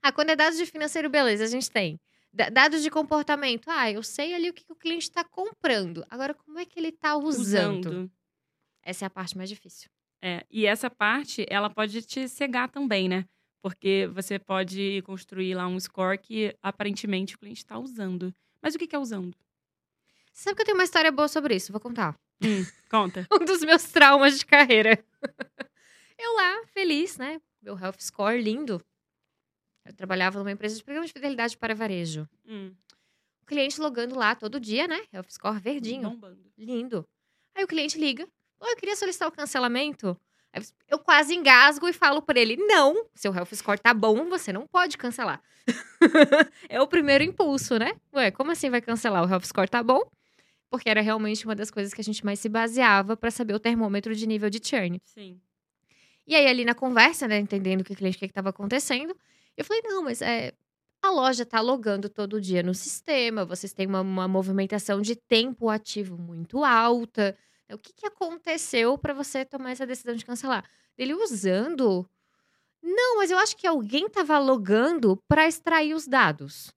[0.02, 1.98] Ah, quando é dados de financeiro, beleza, a gente tem.
[2.32, 6.04] Da- dados de comportamento, ah, eu sei ali o que que o cliente está comprando.
[6.10, 7.86] Agora, como é que ele está usando?
[7.86, 8.10] usando.
[8.82, 9.88] Essa é a parte mais difícil.
[10.26, 13.26] É, e essa parte, ela pode te cegar também, né?
[13.60, 18.34] Porque você pode construir lá um score que aparentemente o cliente está usando.
[18.62, 19.36] Mas o que, que é usando?
[20.32, 22.18] Você sabe que eu tenho uma história boa sobre isso, vou contar.
[22.42, 23.26] Hum, conta.
[23.38, 25.04] um dos meus traumas de carreira.
[26.18, 27.38] Eu lá, feliz, né?
[27.60, 28.80] Meu health score lindo.
[29.84, 32.26] Eu trabalhava numa empresa de programa de fidelidade para varejo.
[32.46, 32.74] Hum,
[33.42, 35.04] O cliente logando lá todo dia, né?
[35.12, 36.08] Health score verdinho.
[36.08, 36.50] bombando.
[36.56, 37.04] Lindo.
[37.54, 38.26] Aí o cliente liga.
[38.60, 40.18] Oi, eu queria solicitar o cancelamento.
[40.88, 44.66] Eu quase engasgo e falo para ele: não, seu health score tá bom, você não
[44.66, 45.42] pode cancelar.
[46.68, 47.94] é o primeiro impulso, né?
[48.14, 49.24] Ué, como assim vai cancelar?
[49.24, 50.02] O health score tá bom?
[50.70, 53.60] Porque era realmente uma das coisas que a gente mais se baseava para saber o
[53.60, 55.00] termômetro de nível de churn.
[55.04, 55.40] Sim.
[56.26, 59.14] E aí, ali na conversa, né, entendendo o que o cliente, que estava acontecendo,
[59.56, 60.52] eu falei, não, mas é,
[61.02, 65.68] a loja está logando todo dia no sistema, vocês têm uma, uma movimentação de tempo
[65.68, 67.36] ativo muito alta.
[67.72, 70.64] O que, que aconteceu para você tomar essa decisão de cancelar?
[70.98, 72.08] Ele usando.
[72.82, 76.72] Não, mas eu acho que alguém estava logando para extrair os dados.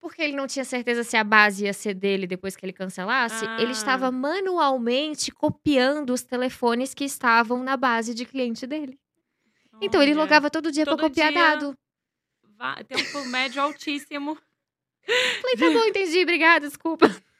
[0.00, 3.44] Porque ele não tinha certeza se a base ia ser dele depois que ele cancelasse.
[3.58, 3.72] Ele Ah.
[3.72, 8.98] estava manualmente copiando os telefones que estavam na base de cliente dele.
[9.80, 11.40] Então ele Olha, logava todo dia para copiar dia.
[11.40, 11.76] dado.
[12.86, 14.38] Tempo médio altíssimo.
[15.06, 17.06] Falei, tá bom, entendi, obrigada, desculpa.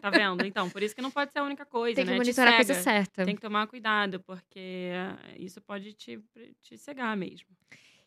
[0.00, 0.44] Tá vendo?
[0.44, 2.16] Então, por isso que não pode ser a única coisa, Tem que né?
[2.16, 3.24] Te monitorar a coisa certa.
[3.24, 6.20] Tem que tomar cuidado, porque eh, isso pode te,
[6.62, 7.48] te cegar mesmo.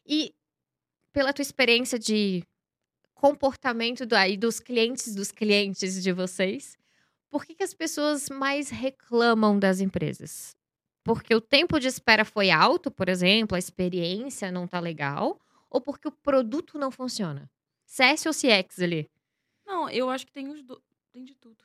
[0.05, 0.33] E
[1.11, 2.43] pela tua experiência de
[3.13, 6.77] comportamento do, aí dos clientes dos clientes de vocês,
[7.29, 10.55] por que, que as pessoas mais reclamam das empresas?
[11.03, 15.79] Porque o tempo de espera foi alto, por exemplo, a experiência não tá legal, ou
[15.79, 17.49] porque o produto não funciona?
[17.85, 19.09] CS ou CX ali?
[19.65, 20.81] Não, eu acho que tem os do...
[21.11, 21.57] tem de tudo.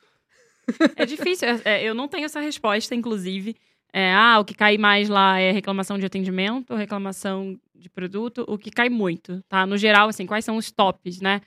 [0.95, 3.55] É difícil, é- é, eu não tenho essa resposta, inclusive.
[3.93, 8.57] É, ah, o que cai mais lá é reclamação de atendimento, reclamação de produto, o
[8.57, 9.65] que cai muito, tá?
[9.65, 11.41] No geral, assim, quais são os tops, né?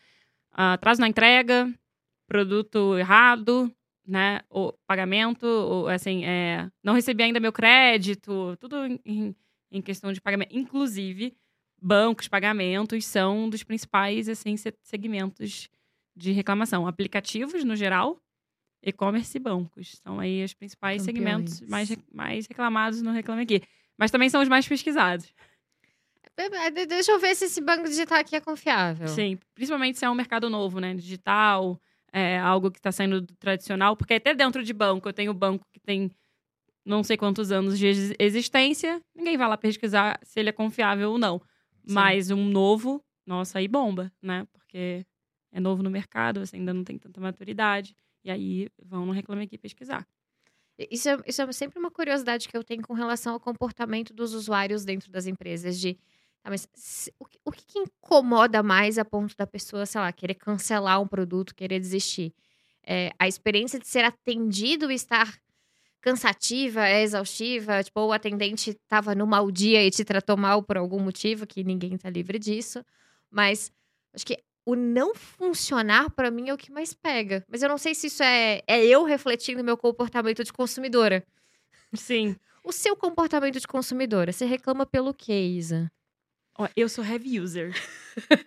[0.53, 1.73] Atraso na entrega,
[2.27, 3.71] produto errado,
[4.07, 4.41] né?
[4.49, 9.35] O pagamento, ou, assim, é, não recebi ainda meu crédito, tudo em-
[9.71, 10.57] em, questão de pagamento.
[10.57, 11.37] Inclusive,
[11.81, 15.69] bancos, pagamentos são um dos principais, assim, se- segmentos
[16.19, 16.87] de reclamação.
[16.87, 18.21] Aplicativos, no geral,
[18.83, 20.01] e-commerce e bancos.
[20.03, 21.71] São aí os principais segmentos Campeões.
[21.71, 23.63] mais, re- mais reclamados no Reclame Aqui.
[23.97, 25.33] Mas também são os mais pesquisados.
[26.37, 29.09] É, de- Deixa eu ver se esse banco digital aqui é confiável.
[29.09, 30.95] Sim, principalmente se é um mercado novo, né?
[30.95, 31.81] Digital,
[32.13, 33.97] é algo que está saindo do tradicional.
[33.97, 36.11] Porque até dentro de banco, eu tenho banco que tem
[36.87, 39.01] não sei quantos anos de ex- existência.
[39.17, 41.39] Ninguém vai lá pesquisar se ele é confiável ou não.
[41.87, 41.95] Sim.
[41.95, 44.47] Mas um novo, nossa, aí bomba, né?
[44.53, 45.05] Porque
[45.53, 47.95] é novo no mercado, você ainda não tem tanta maturidade.
[48.25, 50.07] E aí vão no Reclame Aqui pesquisar.
[50.79, 54.33] Isso é, isso é sempre uma curiosidade que eu tenho com relação ao comportamento dos
[54.33, 55.79] usuários dentro das empresas.
[55.81, 55.95] De,
[56.43, 60.01] tá, mas se- o, que, o que que incomoda mais a ponto da pessoa, sei
[60.01, 62.33] lá, querer cancelar um produto, querer desistir?
[62.87, 65.37] É, a experiência de ser atendido estar
[66.01, 70.63] cansativa, é exaustiva, tipo, ou o atendente estava no mau dia e te tratou mal
[70.63, 72.85] por algum motivo, que ninguém tá livre disso.
[73.31, 73.73] Mas
[74.15, 77.43] acho que o não funcionar pra mim é o que mais pega.
[77.49, 81.25] Mas eu não sei se isso é, é eu refletindo meu comportamento de consumidora.
[81.95, 82.37] Sim.
[82.63, 85.91] O seu comportamento de consumidora, você reclama pelo quê, Isa?
[86.59, 87.73] Ó, eu sou heavy user.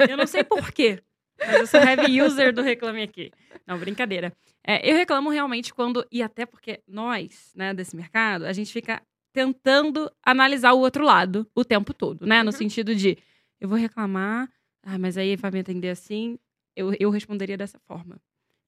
[0.07, 1.01] eu não sei por quê,
[1.39, 3.31] mas eu sou heavy user do Reclame Aqui.
[3.65, 4.31] Não, brincadeira.
[4.63, 6.05] É, eu reclamo realmente quando.
[6.11, 9.01] E até porque nós, né, desse mercado, a gente fica
[9.33, 12.43] tentando analisar o outro lado o tempo todo, né?
[12.43, 12.57] No Uhum.
[12.57, 13.17] sentido de
[13.59, 14.47] eu vou reclamar,
[14.83, 16.37] ah, mas aí vai me atender assim,
[16.75, 18.17] eu, eu responderia dessa forma.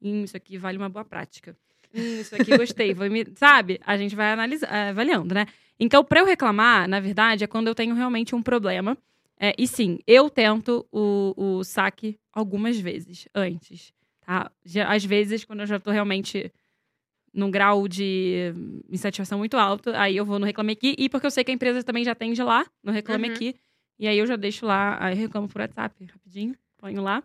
[0.01, 1.55] Hum, isso aqui vale uma boa prática.
[1.93, 2.93] Hum, isso aqui gostei.
[2.93, 3.79] Vou me, sabe?
[3.85, 5.45] A gente vai analisar, eh, avaliando, né?
[5.79, 8.97] Então, para eu reclamar, na verdade, é quando eu tenho realmente um problema.
[9.39, 14.51] É, e sim, eu tento o, o saque algumas vezes antes, tá?
[14.63, 16.51] Já- Às vezes, quando eu já tô realmente
[17.33, 18.53] num grau de
[18.89, 20.95] insatisfação muito alto, aí eu vou no Reclame Aqui.
[20.97, 23.33] E porque eu sei que a empresa também já atende lá, no Reclame Uhum.
[23.33, 23.55] Aqui.
[23.99, 27.23] E aí eu já deixo lá, aí reclamo por WhatsApp, rapidinho, ponho lá.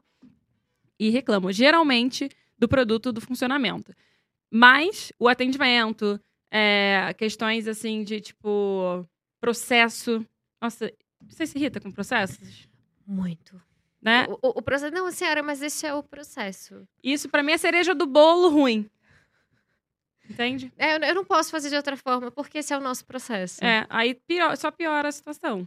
[0.98, 2.28] E reclamo, geralmente,
[2.58, 3.94] do produto do funcionamento.
[4.50, 9.06] Mas o atendimento, é, questões assim de tipo
[9.40, 10.24] processo.
[10.60, 10.92] Nossa,
[11.28, 12.68] você se irrita com processos?
[13.06, 13.60] Muito.
[14.00, 14.26] Né?
[14.28, 14.92] O, o- o processo.
[14.94, 16.86] Não, senhora, mas esse é o processo.
[17.02, 18.88] Isso pra mim é cereja do bolo ruim.
[20.28, 20.72] Entende?
[20.76, 23.64] É, eu, eu não posso fazer de outra forma, porque esse é o nosso processo.
[23.64, 25.66] É, aí pior, só piora a situação.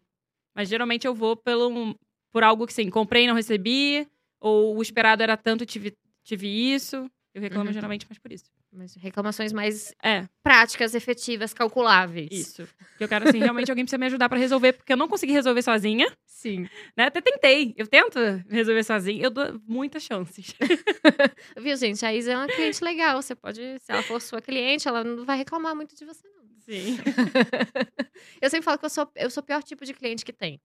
[0.55, 1.95] Mas geralmente eu vou pelo,
[2.31, 4.07] por algo que, sim, comprei e não recebi,
[4.39, 7.09] ou o esperado era tanto e tive, tive isso.
[7.33, 7.73] Eu reclamo Uhum.
[7.73, 8.45] geralmente mais por isso.
[8.73, 12.29] Mas reclamações mais É, práticas, efetivas, calculáveis.
[12.31, 12.67] isso.
[12.97, 15.31] Que eu quero, assim, realmente alguém precisa me ajudar pra resolver, porque eu não consegui
[15.33, 16.67] resolver sozinha, Sim.
[16.95, 17.05] né?
[17.05, 17.73] Até tentei.
[17.77, 18.17] Eu tento
[18.49, 20.53] resolver sozinha, eu dou muitas chances.
[21.57, 22.05] Viu, gente?
[22.05, 23.21] A Isa é uma cliente legal.
[23.21, 26.40] Você pode, se ela for sua cliente, ela não vai reclamar muito de você, não.
[26.71, 26.97] Sim.
[28.41, 30.61] eu sempre falo que eu sou, eu sou o pior tipo de cliente que tem.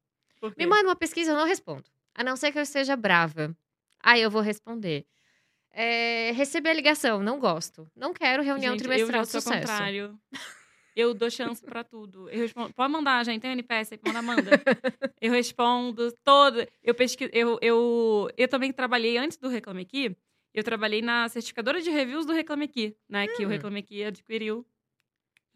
[0.56, 1.84] Me manda uma pesquisa, eu não respondo.
[2.14, 3.56] A não ser que eu esteja brava.
[4.00, 5.04] Aí eu vou responder.
[5.72, 7.90] É, receber a ligação, não gosto.
[7.96, 9.60] Não quero reunião Gente, trimestral eu de já sou sucesso.
[9.66, 10.18] contrário.
[10.94, 12.30] Eu dou chance pra tudo.
[12.30, 13.42] Eu respondo, pode mandar, gente.
[13.42, 14.50] Tem NPS aí, manda, manda.
[15.20, 16.66] eu respondo todo.
[16.82, 17.30] Eu pesquiso.
[17.34, 20.16] Eu, eu, eu também trabalhei antes do Reclame Aqui.
[20.54, 23.26] Eu trabalhei na certificadora de reviews do Reclame Aqui, né?
[23.26, 23.50] Que o Hum.
[23.50, 24.64] Reclame Aqui adquiriu.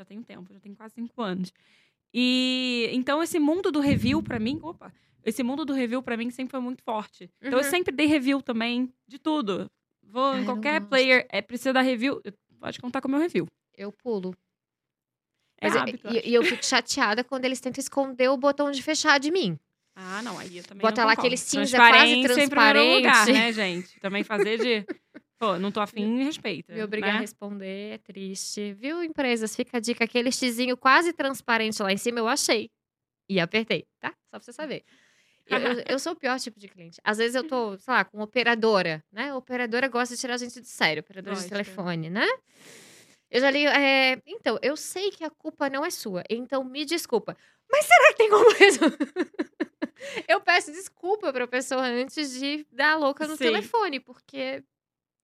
[0.00, 1.52] Já tem um tempo, já tem quase cinco anos.
[2.12, 4.90] E então esse mundo do review pra mim, opa,
[5.22, 7.30] esse mundo do review pra mim sempre foi muito forte.
[7.38, 7.70] Então eu Uhum.
[7.70, 9.70] sempre dei review também de tudo.
[10.02, 12.18] Vou Ai, em eu qualquer player, é precisa dar review,
[12.58, 13.46] pode contar com o meu review.
[13.76, 14.34] Eu pulo.
[15.60, 18.70] É Mas eu- hábito, eu e, eu fico chateada quando eles tentam esconder o botão
[18.70, 19.58] de fechar de mim.
[19.94, 21.20] Ah, não, aí eu também Bota lá concordo.
[21.20, 23.38] aquele cinza quase Transparência em primeiro lugar, transparente.
[23.38, 24.00] né, gente?
[24.00, 24.86] Também fazer de,
[25.40, 26.72] pô, não tô afim, me respeita.
[26.74, 27.20] Me obrigar a né?
[27.20, 28.74] responder é triste.
[28.74, 29.56] Viu, empresas?
[29.56, 30.04] Fica a dica.
[30.04, 32.70] Aquele xizinho quase transparente lá em cima eu achei.
[33.28, 34.10] E apertei, tá?
[34.30, 34.84] Só pra você saber.
[35.46, 37.00] Eu, eu- eu sou o pior tipo de cliente.
[37.02, 39.32] Às vezes eu tô, sei lá, com operadora, né?
[39.34, 41.56] Operadora gosta de tirar a gente de sério, operadora de Gosta.
[41.56, 42.26] telefone, né?
[43.30, 43.64] Eu já li.
[43.66, 47.36] é, Então, eu sei que a culpa não é sua, então me desculpa.
[47.70, 48.98] Mas será que tem como resolver?
[50.28, 53.44] eu peço desculpa pra pessoa antes de dar a louca no Sim.
[53.44, 54.64] telefone, porque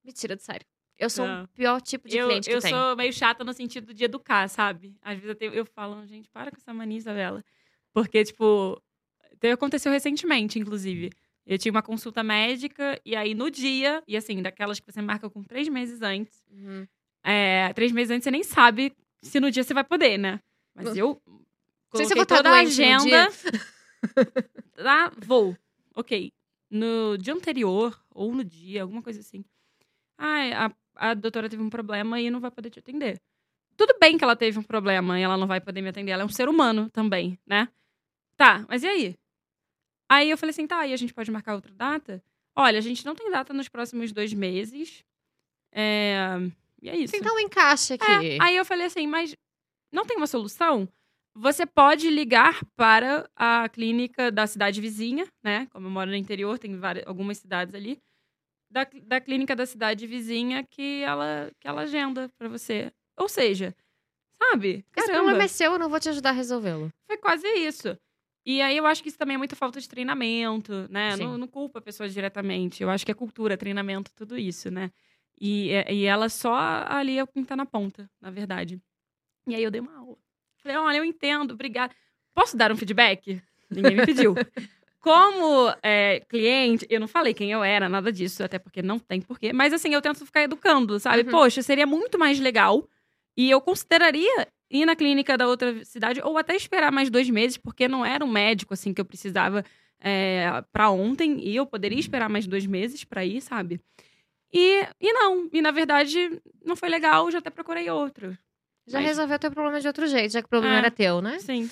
[0.07, 0.65] me tira de sério.
[0.99, 2.71] Eu sou o pior tipo de Eu, cliente que eu tem.
[2.71, 4.97] sou meio chata no sentido de educar, sabe?
[5.03, 7.45] Às vezes eu, tenho- eu falo, gente, para com essa mania, Isabela.
[7.93, 8.81] Porque, tipo,
[9.53, 11.11] aconteceu recentemente, inclusive.
[11.45, 15.29] Eu tinha uma consulta médica, e aí no dia, e assim, daquelas que você marca
[15.29, 16.87] com três meses antes, Uhum.
[17.23, 18.93] é, três meses antes você nem sabe
[19.23, 20.41] se no dia você vai poder, né?
[20.75, 21.31] Mas eu se
[21.91, 23.29] coloquei eu vou estar toda a agenda.
[24.77, 25.57] Lá, vou.
[25.95, 26.33] Ok.
[26.71, 29.45] No dia anterior, ou no dia, alguma coisa assim.
[30.19, 33.21] Ai, a, a doutora teve um problema e não vai poder te atender.
[33.77, 36.13] Tudo bem que ela teve um problema e ela não vai poder me atender.
[36.13, 37.69] Ela é um ser humano também, né?
[38.37, 39.17] Tá, mas e aí?
[40.09, 42.23] Aí eu falei assim, tá, e a gente pode marcar outra data?
[42.55, 45.05] Olha, a gente não tem data nos próximos dois meses.
[45.73, 46.17] É...
[46.81, 47.13] E é isso.
[47.13, 48.37] Tentar um encaixe aqui.
[48.37, 49.35] É, aí eu falei assim, mas
[49.93, 50.89] não tem uma solução?
[51.35, 55.67] Você pode ligar para a clínica da cidade vizinha, né?
[55.71, 58.01] Como eu moro no interior, tem várias, algumas cidades ali.
[58.69, 62.93] Da, da clínica da cidade vizinha que ela, que ela agenda para você.
[63.17, 63.75] Ou seja,
[64.43, 64.85] sabe?
[64.97, 66.93] Esse Caramba, problema é seu, eu não vou te ajudar a resolvê-lo.
[67.07, 67.97] foi quase isso.
[68.45, 71.17] E aí eu acho que isso também é muita falta de treinamento, né?
[71.17, 72.83] Não, não culpa a pessoa diretamente.
[72.83, 74.91] Eu acho que é cultura, treinamento, tudo isso, né?
[75.41, 78.81] E, é- e ela só ali é quem tá na ponta, na verdade.
[79.49, 80.17] E aí eu dei uma aula.
[80.59, 81.95] Falei, olha, eu entendo, obrigada.
[82.35, 83.41] Posso dar um feedback?
[83.71, 84.35] Ninguém me pediu.
[85.01, 89.21] Como é, cliente, eu não falei quem eu era, nada disso, até porque não tem
[89.21, 89.53] porquê.
[89.53, 91.23] Mas assim, eu tento ficar educando, sabe?
[91.23, 91.31] Uhum.
[91.31, 92.89] Poxa, seria muito mais legal.
[93.37, 97.57] E eu consideraria ir na clínica da outra cidade, ou até esperar mais dois meses,
[97.57, 99.65] porque não era um médico, assim, que eu precisava
[100.01, 101.39] é, para ontem.
[101.41, 103.81] E eu poderia esperar mais dois meses pra ir, sabe?
[104.53, 105.49] E, e não.
[105.53, 108.37] E na verdade, não foi legal, já até procurei outro.
[108.89, 110.79] Já Mas- resolveu teu problema de outro jeito, já que o problema É.
[110.79, 111.39] era teu, né?
[111.39, 111.69] Sim.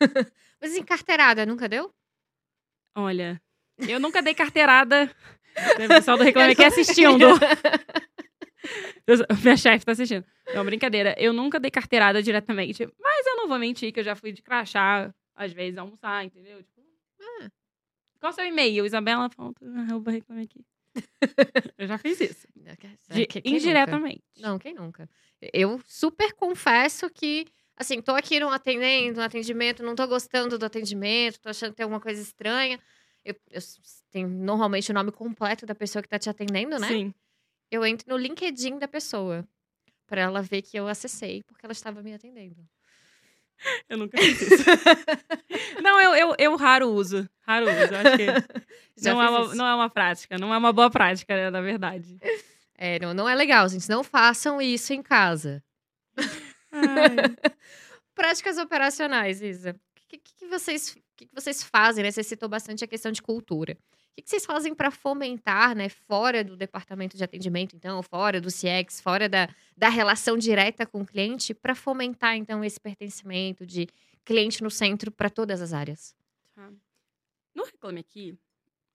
[0.60, 1.92] Mas em carteirada, nunca deu?
[3.04, 3.40] Olha,
[3.88, 5.10] eu nunca dei carteirada.
[5.84, 7.26] O pessoal do Reclame aqui assistindo.
[9.42, 10.24] Minha chefe tá assistindo.
[10.54, 11.14] Não, brincadeira.
[11.18, 12.86] Eu nunca dei carteirada diretamente.
[13.00, 16.62] Mas eu não vou mentir que eu já fui de crachá, às vezes, almoçar, entendeu?
[16.62, 16.80] Tipo,
[17.42, 17.50] ah,
[18.20, 18.84] qual o seu e-mail?
[18.86, 20.64] Isabela, ponto, arroba reclame aqui.
[21.78, 22.46] Eu já fiz isso.
[22.56, 23.40] De- nunca?
[23.44, 24.22] indiretamente.
[24.38, 25.08] Não, quem nunca?
[25.52, 27.46] Eu super confesso que,
[27.80, 31.76] assim, tô aqui no atendendo, no atendimento, não tô gostando do atendimento, tô achando que
[31.76, 32.78] tem alguma coisa estranha.
[33.24, 33.60] Eu, eu
[34.10, 36.88] tenho normalmente o nome completo da pessoa que tá te atendendo, né?
[36.88, 37.14] Sim.
[37.70, 39.48] Eu entro no LinkedIn da pessoa
[40.06, 42.56] pra ela ver que eu acessei porque ela estava me atendendo.
[43.88, 44.64] Eu nunca fiz isso.
[45.82, 47.28] não, eu, eu, eu raro uso.
[47.40, 47.94] Raro uso.
[47.94, 48.26] Eu acho que
[49.08, 50.38] não é, uma, não é uma prática.
[50.38, 52.18] Não é uma boa prática, né, na verdade.
[52.76, 53.88] É, não, não é legal, gente.
[53.88, 55.62] Não façam isso em casa.
[58.14, 59.70] Práticas operacionais, Isa.
[59.72, 62.10] O que, que- que vocês, que, que vocês fazem, né?
[62.10, 63.74] Você citou bastante a questão de cultura.
[63.74, 65.88] O que, que vocês fazem para fomentar, né?
[65.88, 71.02] Fora do departamento de atendimento, então, fora do CX, fora da, da relação direta com
[71.02, 73.86] o cliente, para fomentar, então, esse pertencimento de
[74.24, 76.14] cliente no centro para todas as áreas?
[76.54, 76.70] Tá.
[77.54, 78.36] No Reclame Aqui,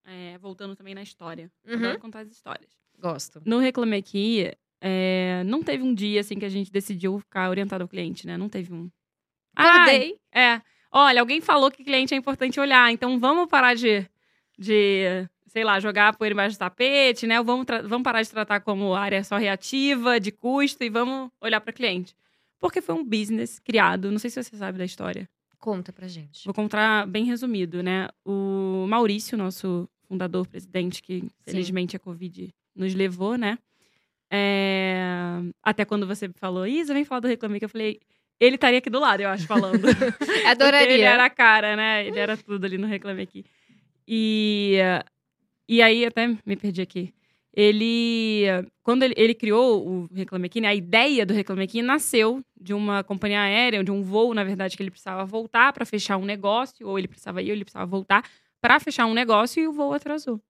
[0.03, 1.51] é, voltando também na história.
[1.65, 1.75] Uhum.
[1.75, 2.69] Adoro contar as histórias.
[2.99, 3.41] Gosto.
[3.45, 4.51] No Reclame Aqui,
[4.87, 8.37] é, não teve um dia assim que a gente decidiu ficar orientado ao cliente, né?
[8.37, 8.87] Não teve um.
[9.55, 10.19] Acordei.
[10.31, 10.61] Ai, é.
[10.91, 14.07] Olha, alguém falou que cliente é importante olhar, então vamos parar de,
[14.59, 17.39] de sei lá, jogar poeira embaixo do tapete, né?
[17.39, 21.59] Ou vamos, vamos parar de tratar como área só reativa, de custo, e vamos olhar
[21.61, 22.15] para cliente.
[22.59, 25.27] Porque foi um business criado, não sei se você sabe da história.
[25.57, 26.45] Conta pra gente.
[26.45, 28.07] Vou contar bem resumido, né?
[28.23, 33.57] O Maurício, nosso fundador, presidente, que felizmente a Covid nos levou, né?
[34.35, 37.99] É, Até quando você falou, Isa, vem falar do Reclame que eu falei,
[38.39, 39.81] ele estaria aqui do lado, eu acho, falando.
[40.59, 41.05] Porque ele Adoraria.
[41.05, 42.05] era a cara, né?
[42.07, 43.45] Ele era tudo ali no Reclame Aqui.
[44.07, 44.77] E,
[45.67, 47.13] e aí, até me perdi aqui.
[47.53, 48.45] ele,
[48.83, 52.73] quando ele, ele criou o Reclame Aqui, né, a ideia do Reclame Aqui nasceu de
[52.73, 56.25] uma companhia aérea, de um voo, na verdade, que ele precisava voltar para fechar um
[56.25, 58.23] negócio, ou ele precisava ir, ou ele precisava voltar
[58.61, 60.41] para fechar um negócio e o voo atrasou.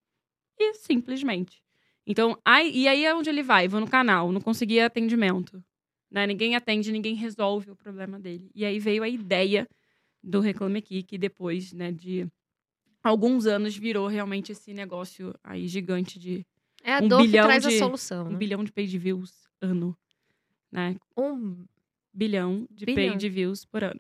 [0.60, 1.62] E simplesmente.
[2.06, 5.64] Então, aí, e aí é onde ele vai, vou no canal, não conseguia atendimento.
[6.12, 6.28] Né?
[6.28, 8.49] Ninguém atende, ninguém resolve o problema dele.
[8.53, 9.68] E aí veio a ideia
[10.24, 12.28] do Reclame Aqui, que depois né, de
[13.03, 16.45] alguns anos virou realmente esse negócio aí gigante de
[16.84, 18.28] É a Um dor que bilhão traz de- a solução.
[18.28, 18.38] um né?
[18.38, 19.32] bilhão de page views
[19.62, 19.97] ano.
[20.72, 20.95] Né?
[21.18, 21.66] Um
[22.14, 23.14] Bilhão de Bilhão.
[23.14, 23.99] page views por ano.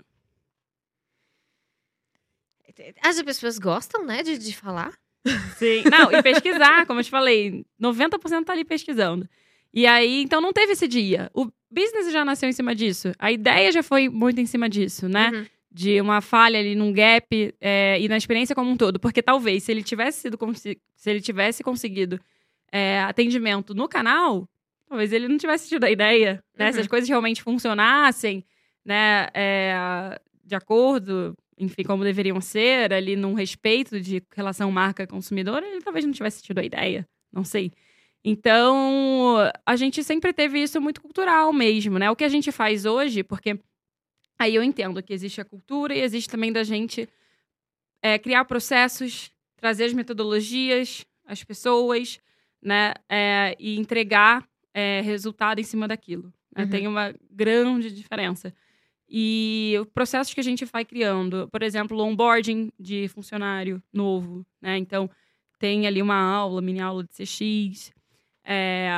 [3.01, 4.93] As pessoas gostam, né, de, de falar.
[5.57, 5.83] Sim.
[5.89, 9.27] Não, e pesquisar, como eu te falei, 90% tá ali pesquisando.
[9.73, 11.29] E aí, então não teve esse dia.
[11.33, 13.11] O business já nasceu em cima disso.
[13.19, 15.31] A ideia já foi muito em cima disso, né?
[15.33, 15.45] Uhum.
[15.71, 18.99] De uma falha ali num gap é, e na experiência como um todo.
[18.99, 22.17] Porque talvez, se ele tivesse sido se ele tivesse conseguido
[22.71, 24.47] é, atendimento no canal,
[24.87, 26.71] talvez ele não tivesse tido a ideia, né?
[26.71, 26.81] Se Uhum.
[26.83, 28.45] as coisas realmente funcionassem,
[28.85, 29.27] né?
[29.33, 36.05] é, de acordo, enfim, como deveriam ser, ali num respeito de relação marca-consumidor, ele talvez
[36.05, 37.07] não tivesse tido a ideia.
[37.31, 37.71] Não sei.
[38.23, 42.09] Então, a gente sempre teve isso muito cultural mesmo, né?
[42.09, 43.59] O que a gente faz hoje, porque
[44.37, 47.07] aí eu entendo que existe a cultura e existe também da gente
[48.01, 52.19] é, criar processos, trazer as metodologias, as pessoas,
[52.61, 52.93] né?
[53.07, 56.33] é, e entregar é, resultado em cima daquilo.
[56.55, 56.63] né?
[56.63, 56.69] Uhum.
[56.69, 58.53] Tem uma grande diferença.
[59.09, 64.77] E os processos que a gente vai criando, por exemplo, onboarding de funcionário novo, né?
[64.77, 65.09] Então,
[65.59, 67.91] tem ali uma aula, mini aula de CX,
[68.43, 68.89] é,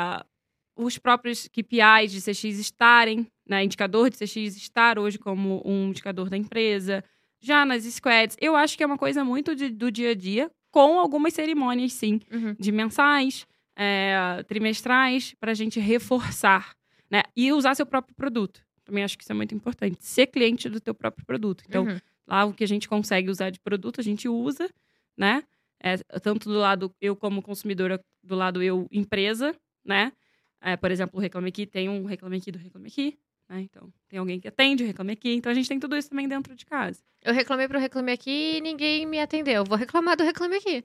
[0.75, 3.63] os próprios KPIs de CX estarem, né?
[3.63, 7.03] Indicador de CX estar hoje como um indicador da empresa,
[7.41, 8.37] já nas squads.
[8.39, 11.93] Eu acho que é uma coisa muito de- do dia a dia, com algumas cerimônias,
[11.93, 12.55] sim, Uhum.
[12.59, 13.45] de mensais,
[13.75, 16.75] é, trimestrais, para a gente reforçar,
[17.09, 17.23] né?
[17.35, 18.61] E usar seu próprio produto.
[18.87, 19.97] Também acho que isso é muito importante.
[19.99, 21.61] Ser cliente do teu próprio produto.
[21.67, 21.99] Então, Uhum.
[22.25, 24.69] lá o que a gente consegue usar de produto, a gente usa,
[25.17, 25.43] né?
[25.83, 30.13] É, tanto do lado eu como consumidora, do lado eu empresa, né?
[30.61, 33.17] É, por exemplo, o Reclame Aqui tem um Reclame Aqui do Reclame Aqui,
[33.49, 33.59] né?
[33.59, 35.33] Então, tem alguém que atende o Reclame Aqui.
[35.33, 37.03] Então, a gente tem tudo isso também dentro de casa.
[37.21, 39.65] Eu reclamei pro Reclame Aqui e ninguém me atendeu.
[39.65, 40.81] Vou reclamar do Reclame Aqui.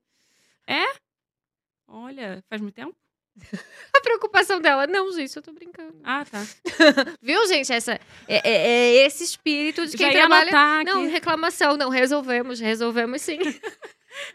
[1.87, 2.97] Olha, faz muito tempo?
[3.97, 5.95] A preocupação dela, não, gente, eu tô brincando.
[6.03, 6.43] Ah, tá.
[7.22, 7.72] Viu, gente?
[7.72, 7.93] Essa,
[8.26, 10.51] é, é- é esse espírito de quem Já trabalha...
[10.85, 13.39] Não, reclamação, não, resolvemos, resolvemos sim.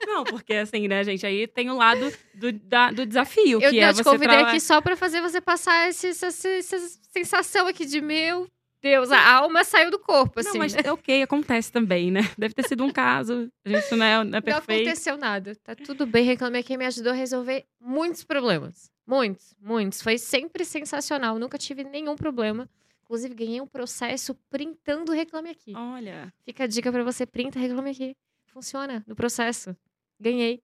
[0.08, 1.24] Não, porque assim, né, gente?
[1.24, 4.30] Aí tem o lado do, da- do desafio, Eu, que não, é te você convidei
[4.38, 6.78] traba- aqui só pra fazer você passar esse- essa- essa
[7.14, 8.48] sensação aqui de meu
[8.90, 10.50] Deus, a alma saiu do corpo, assim.
[10.50, 10.82] Não, mas né?
[10.86, 12.22] é ok, acontece também, né?
[12.38, 13.52] Deve ter sido um caso.
[13.66, 14.88] A gente não é, não é Não perfeito.
[14.88, 15.56] aconteceu nada.
[15.64, 16.24] Tá tudo bem.
[16.24, 18.90] Reclamei que me ajudou a resolver muitos problemas.
[19.06, 20.02] Muitos, muitos.
[20.02, 21.38] Foi sempre sensacional.
[21.38, 22.70] Nunca tive nenhum problema.
[23.04, 25.74] Inclusive, ganhei um processo printando Reclame Aqui.
[25.76, 26.34] Olha.
[26.44, 28.16] Fica a dica pra você, printa Reclame Aqui.
[28.48, 29.76] Funciona no processo.
[30.20, 30.62] Ganhei.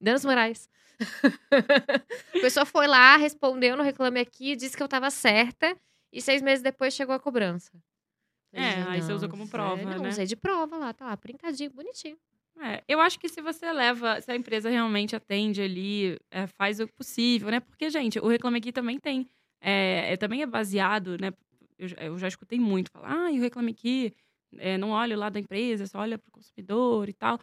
[0.00, 0.68] Danos morais.
[2.34, 5.76] a pessoa foi lá, respondeu no Reclame Aqui, disse que eu tava certa.
[6.14, 7.70] E seis meses depois chegou a cobrança.
[8.52, 10.08] É, aí você usa como prova, não, né?
[10.10, 12.16] Usei de prova lá, tá lá, printadinho, bonitinho.
[12.62, 16.78] É, eu acho que se você leva, se a empresa realmente atende ali, é, faz
[16.78, 17.58] o possível, né?
[17.58, 19.28] Porque, gente, o Reclame Aqui também tem.
[19.60, 21.32] É, é- também é baseado, né?
[21.76, 24.14] Eu, já- eu já escutei muito falar, ah, e o Reclame Aqui
[24.58, 27.40] é, não olha o lado da empresa, só olha para o consumidor e tal.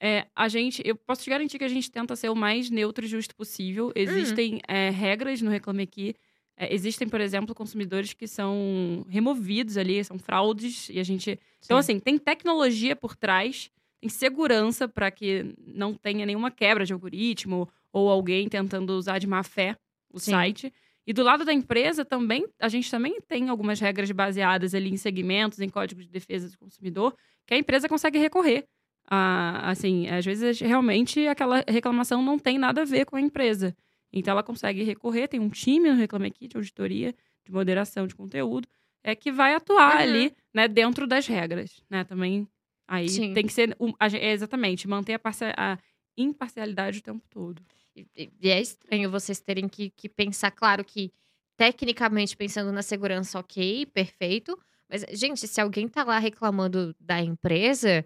[0.00, 3.04] É, a gente, eu posso te garantir que a gente tenta ser o mais neutro
[3.04, 3.92] e justo possível.
[3.94, 6.14] Existem é, regras no Reclame Aqui.
[6.62, 11.76] É, existem, por exemplo, consumidores que são removidos ali, são fraudes, e a gente então,
[11.76, 17.68] assim, tem tecnologia por trás, tem segurança para que não tenha nenhuma quebra de algoritmo
[17.92, 19.76] ou alguém tentando usar de má fé
[20.12, 20.32] o Sim.
[20.32, 20.72] site.
[21.04, 24.96] E do lado da empresa também, a gente também tem algumas regras baseadas ali em
[24.96, 28.64] segmentos, em código de defesa do consumidor, que a empresa consegue recorrer.
[29.08, 33.74] Ah, assim, às vezes realmente aquela reclamação não tem nada a ver com a empresa.
[34.12, 38.14] Então ela consegue recorrer, tem um time no Reclame Aqui de auditoria, de moderação de
[38.14, 38.68] conteúdo,
[39.02, 40.02] é que vai atuar Uhum.
[40.02, 42.04] ali, né, dentro das regras, né?
[42.04, 42.46] Também
[42.86, 43.32] aí Sim.
[43.34, 45.78] tem que ser um- a é, exatamente manter a, parcia- a
[46.16, 47.62] imparcialidade o tempo todo.
[47.96, 48.06] E,
[48.40, 51.10] e- é estranho vocês terem que, que pensar, claro que
[51.56, 54.58] tecnicamente pensando na segurança, ok, perfeito.
[54.88, 58.04] Mas, gente, se alguém tá lá reclamando da empresa,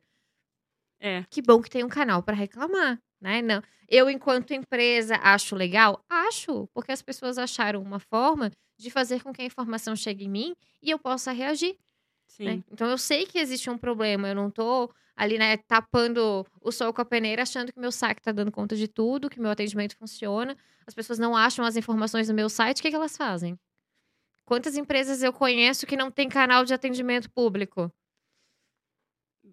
[1.01, 1.25] É.
[1.31, 3.43] que bom que tem um canal pra reclamar, né?
[3.43, 3.63] Não.
[3.89, 6.05] Eu, enquanto empresa, acho legal?
[6.09, 10.31] Acho, porque as pessoas acharam uma forma de fazer com que a informação chegue em
[10.31, 11.77] mim e eu possa reagir.
[12.39, 12.63] Né?
[12.71, 16.93] Então eu sei que existe um problema, eu não tô ali, né, tapando o sol
[16.93, 19.97] com a peneira, achando que meu saque tá dando conta de tudo, que meu atendimento
[19.97, 20.57] funciona.
[20.87, 23.59] As pessoas não acham as informações no meu site, o que, que elas fazem?
[24.45, 27.91] Quantas empresas eu conheço que não tem canal de atendimento público?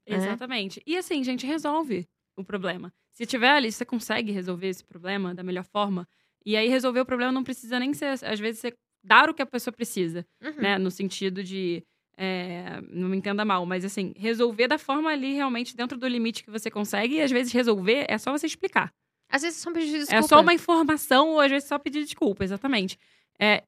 [0.06, 0.16] É.
[0.16, 0.82] Exatamente.
[0.86, 2.08] E assim, gente, resolve
[2.38, 2.92] o problema.
[3.12, 6.08] Se tiver ali, você consegue resolver esse problema da melhor forma.
[6.46, 8.74] E aí, resolver o problema não precisa nem ser, às vezes, você
[9.06, 10.54] dar o que a pessoa precisa, Uhum.
[10.62, 10.78] né?
[10.78, 11.84] No sentido de.
[12.18, 16.44] é, não me entenda mal, mas assim, resolver da forma ali realmente dentro do limite
[16.44, 17.16] que você consegue.
[17.16, 18.92] E às vezes resolver é só você explicar.
[19.32, 20.28] Às vezes pedidos de É desculpa.
[20.28, 23.00] só uma informação ou às vezes só pedir desculpa, exatamente.
[23.40, 23.64] É,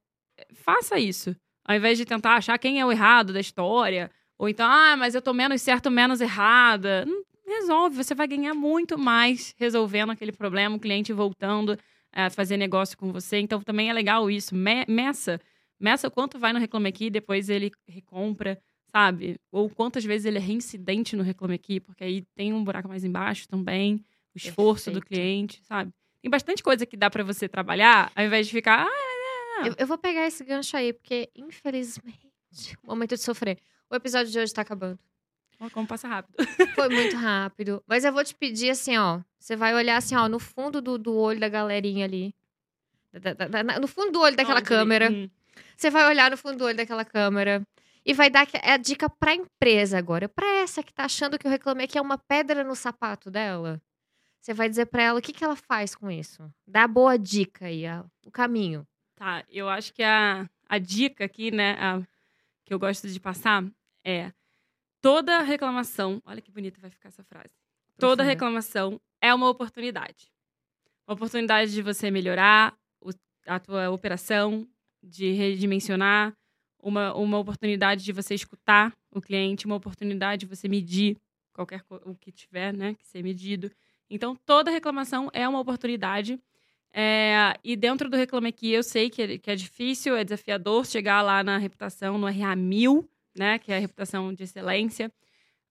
[0.53, 1.35] faça isso.
[1.67, 5.15] Ao invés de tentar achar quem é o errado da história, ou então, ah, mas
[5.15, 7.03] eu tô menos certo, menos errada.
[7.05, 11.77] Não, resolve, você vai ganhar muito mais resolvendo aquele problema, o cliente voltando
[12.11, 13.37] a fazer negócio com você.
[13.39, 14.55] Então também é legal isso.
[14.55, 15.39] Me meça.
[15.79, 19.35] Meça quanto vai no Reclame Aqui, depois ele recompra, sabe?
[19.51, 23.03] Ou quantas vezes ele é reincidente no Reclame Aqui, porque aí tem um buraco mais
[23.03, 23.95] embaixo também,
[24.33, 25.07] o esforço do Perfeito.
[25.21, 25.91] cliente, sabe?
[26.21, 29.85] Tem bastante coisa que dá pra você trabalhar, ao invés de ficar, ah, Eu, eu
[29.87, 32.31] vou pegar esse gancho aí, porque, infelizmente,
[32.83, 33.59] o momento de sofrer.
[33.89, 34.97] O episódio de hoje tá acabando.
[35.59, 36.35] Ó, como passa rápido.
[36.75, 37.83] Foi muito rápido.
[37.87, 39.21] Mas eu vou te pedir assim, ó.
[39.39, 42.33] Você vai olhar assim, ó, no fundo do, do olho da galerinha ali.
[43.13, 44.67] Da- da- da- no fundo do olho daquela Onde?
[44.67, 45.09] câmera.
[45.11, 45.29] Hum.
[45.77, 47.61] Você vai olhar no fundo do olho daquela câmera.
[48.05, 50.27] E vai dar que- é a dica pra empresa agora.
[50.29, 53.81] Pra essa que tá achando que eu reclamei que é uma pedra no sapato dela.
[54.41, 56.43] Você vai dizer pra ela o que, que ela faz com isso.
[56.67, 58.85] Dá a boa dica aí, a- o caminho.
[59.15, 62.01] Tá, eu acho que a, a dica aqui, né, a-
[62.65, 63.63] que eu gosto de passar
[64.03, 64.31] é
[65.05, 66.19] toda reclamação.
[66.25, 67.53] Olha que bonita vai ficar essa frase.
[67.99, 70.31] Toda reclamação é uma oportunidade.
[71.07, 73.11] Uma oportunidade de você melhorar o-
[73.45, 74.67] a tua operação,
[75.03, 76.33] de redimensionar,
[76.81, 81.17] uma, uma oportunidade de você escutar o cliente, uma oportunidade de você medir
[81.53, 83.71] qualquer o que tiver, né, que ser medido.
[84.09, 86.39] Então, toda reclamação é uma oportunidade.
[86.91, 90.83] É, e dentro do Reclame Aqui, eu sei que é, que é difícil, é desafiador
[90.85, 95.11] chegar lá na reputação, no RA 1000, né, que é a reputação de excelência,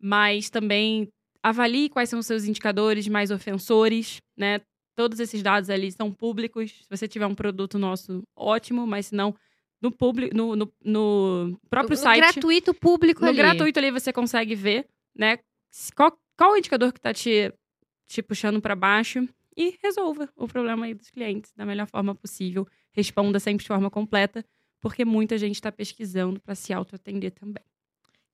[0.00, 1.08] mas também
[1.42, 4.60] avalie quais são os seus indicadores mais ofensores, né?
[4.96, 6.70] Todos esses dados ali são públicos.
[6.70, 9.34] Se você tiver um produto nosso, ótimo, mas se não,
[9.82, 12.20] no, público, no, no, no próprio no, site.
[12.20, 13.36] gratuito público No ali.
[13.36, 15.38] gratuito ali você consegue ver, né?
[15.94, 17.52] Qual, qual o indicador que tá te,
[18.06, 22.66] te puxando para baixo e resolva o problema aí dos clientes da melhor forma possível.
[22.92, 24.44] Responda sempre de forma completa,
[24.84, 27.64] porque muita gente está pesquisando para se autoatender também.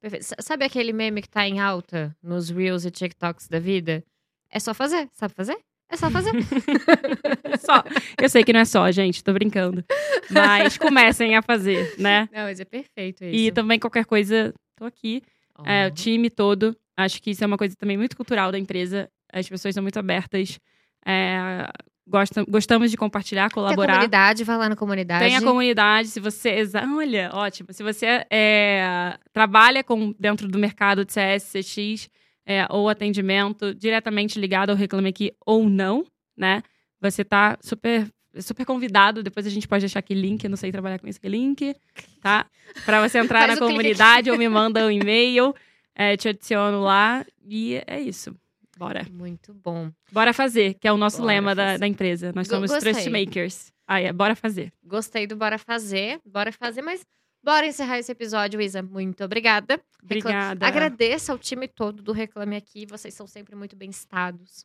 [0.01, 0.25] Perfeito.
[0.25, 4.03] Sa- Sabe aquele meme que tá em alta nos Reels e TikToks da vida?
[4.51, 5.09] É só fazer.
[5.13, 5.57] Sabe fazer?
[5.89, 6.31] É só fazer.
[7.61, 7.83] Só.
[8.21, 9.85] Eu sei que não é só, gente, tô brincando.
[10.31, 12.29] Mas comecem a fazer, né?
[12.33, 13.35] Não, mas é perfeito isso.
[13.35, 15.23] E também qualquer coisa, tô aqui.
[15.67, 16.77] É, o time todo.
[16.97, 19.11] Acho que isso é uma coisa também muito cultural da empresa.
[19.33, 20.59] As pessoas são muito abertas.
[21.05, 21.69] É,
[22.11, 23.95] gostam, gostamos de compartilhar, Tem a colaborar.
[23.95, 25.25] comunidade, vai lá na comunidade.
[25.25, 26.09] Tem a comunidade.
[26.09, 26.63] Se você.
[26.97, 27.73] Olha, ótimo.
[27.73, 32.11] Se você é, trabalha com, dentro do mercado de CS, CX
[32.45, 36.05] é, ou atendimento diretamente ligado ao Reclame Aqui ou não,
[36.37, 36.63] né?
[37.01, 38.07] Você tá super.
[38.39, 41.19] Super convidado, depois a gente pode deixar aqui link, eu não sei trabalhar com esse
[41.25, 41.75] link,
[42.23, 42.47] tá?
[42.85, 45.53] Pra você entrar na clique comunidade ou me manda um e-mail,
[45.97, 48.33] é, te adiciono lá e é isso.
[48.81, 49.07] Bora.
[49.11, 49.93] Muito bom.
[50.11, 52.33] Bora fazer, que é o nosso Bora lema da, da empresa.
[52.35, 52.93] Nós somos gostei.
[52.95, 53.71] trust makers.
[53.87, 54.73] Ah, é, bora fazer.
[54.83, 56.19] Gostei do Bora Fazer.
[56.25, 57.05] Bora fazer, mas
[57.45, 58.83] bora encerrar esse episódio, Isa.
[58.83, 59.75] Muito obrigada.
[59.75, 60.67] Recla- Obrigada.
[60.67, 62.87] Agradeço ao time todo do Reclame Aqui.
[62.87, 64.65] Vocês são sempre muito bem estados.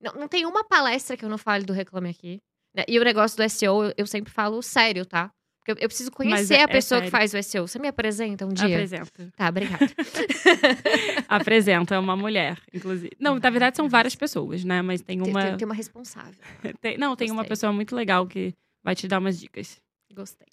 [0.00, 2.40] Não, não tem uma palestra que eu não fale do Reclame Aqui.
[2.74, 2.84] né?
[2.88, 5.30] E o negócio do SEO, eu sempre falo sério, tá?
[5.64, 7.10] Porque eu, eu preciso conhecer é- a é pessoa que sério.
[7.10, 7.66] faz o SEO.
[7.66, 8.66] Você me apresenta um dia?
[8.66, 9.32] Apresenta.
[9.34, 9.86] Tá, obrigada.
[11.26, 13.16] Apresenta uma mulher, inclusive.
[13.18, 14.82] Não, na verdade são várias pessoas, né?
[14.82, 15.42] Mas tem uma.
[15.42, 16.34] tem- tem uma responsável.
[16.82, 18.52] tem- não, tem uma pessoa muito legal que
[18.82, 19.80] vai te dar umas dicas.
[20.12, 20.48] Gostei.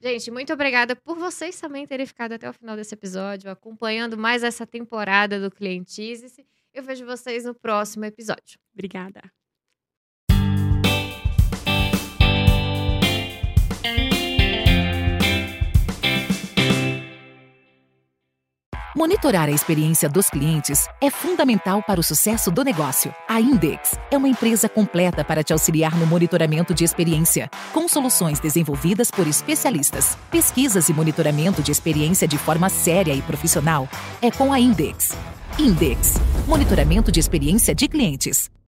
[0.00, 4.44] Gente, muito obrigada por vocês também terem ficado até o final desse episódio, acompanhando mais
[4.44, 6.46] essa temporada do Clientize.
[6.72, 8.56] Eu vejo vocês no próximo episódio.
[8.72, 9.20] Obrigada.
[18.98, 23.14] Monitorar a experiência dos clientes é fundamental para o sucesso do negócio.
[23.28, 28.40] A Index é uma empresa completa para te auxiliar no monitoramento de experiência, com soluções
[28.40, 30.18] desenvolvidas por especialistas.
[30.32, 33.88] Pesquisas e monitoramento de experiência de forma séria e profissional
[34.20, 35.16] é com a Index.
[35.56, 36.14] Index,
[36.48, 38.50] monitoramento de experiência de clientes.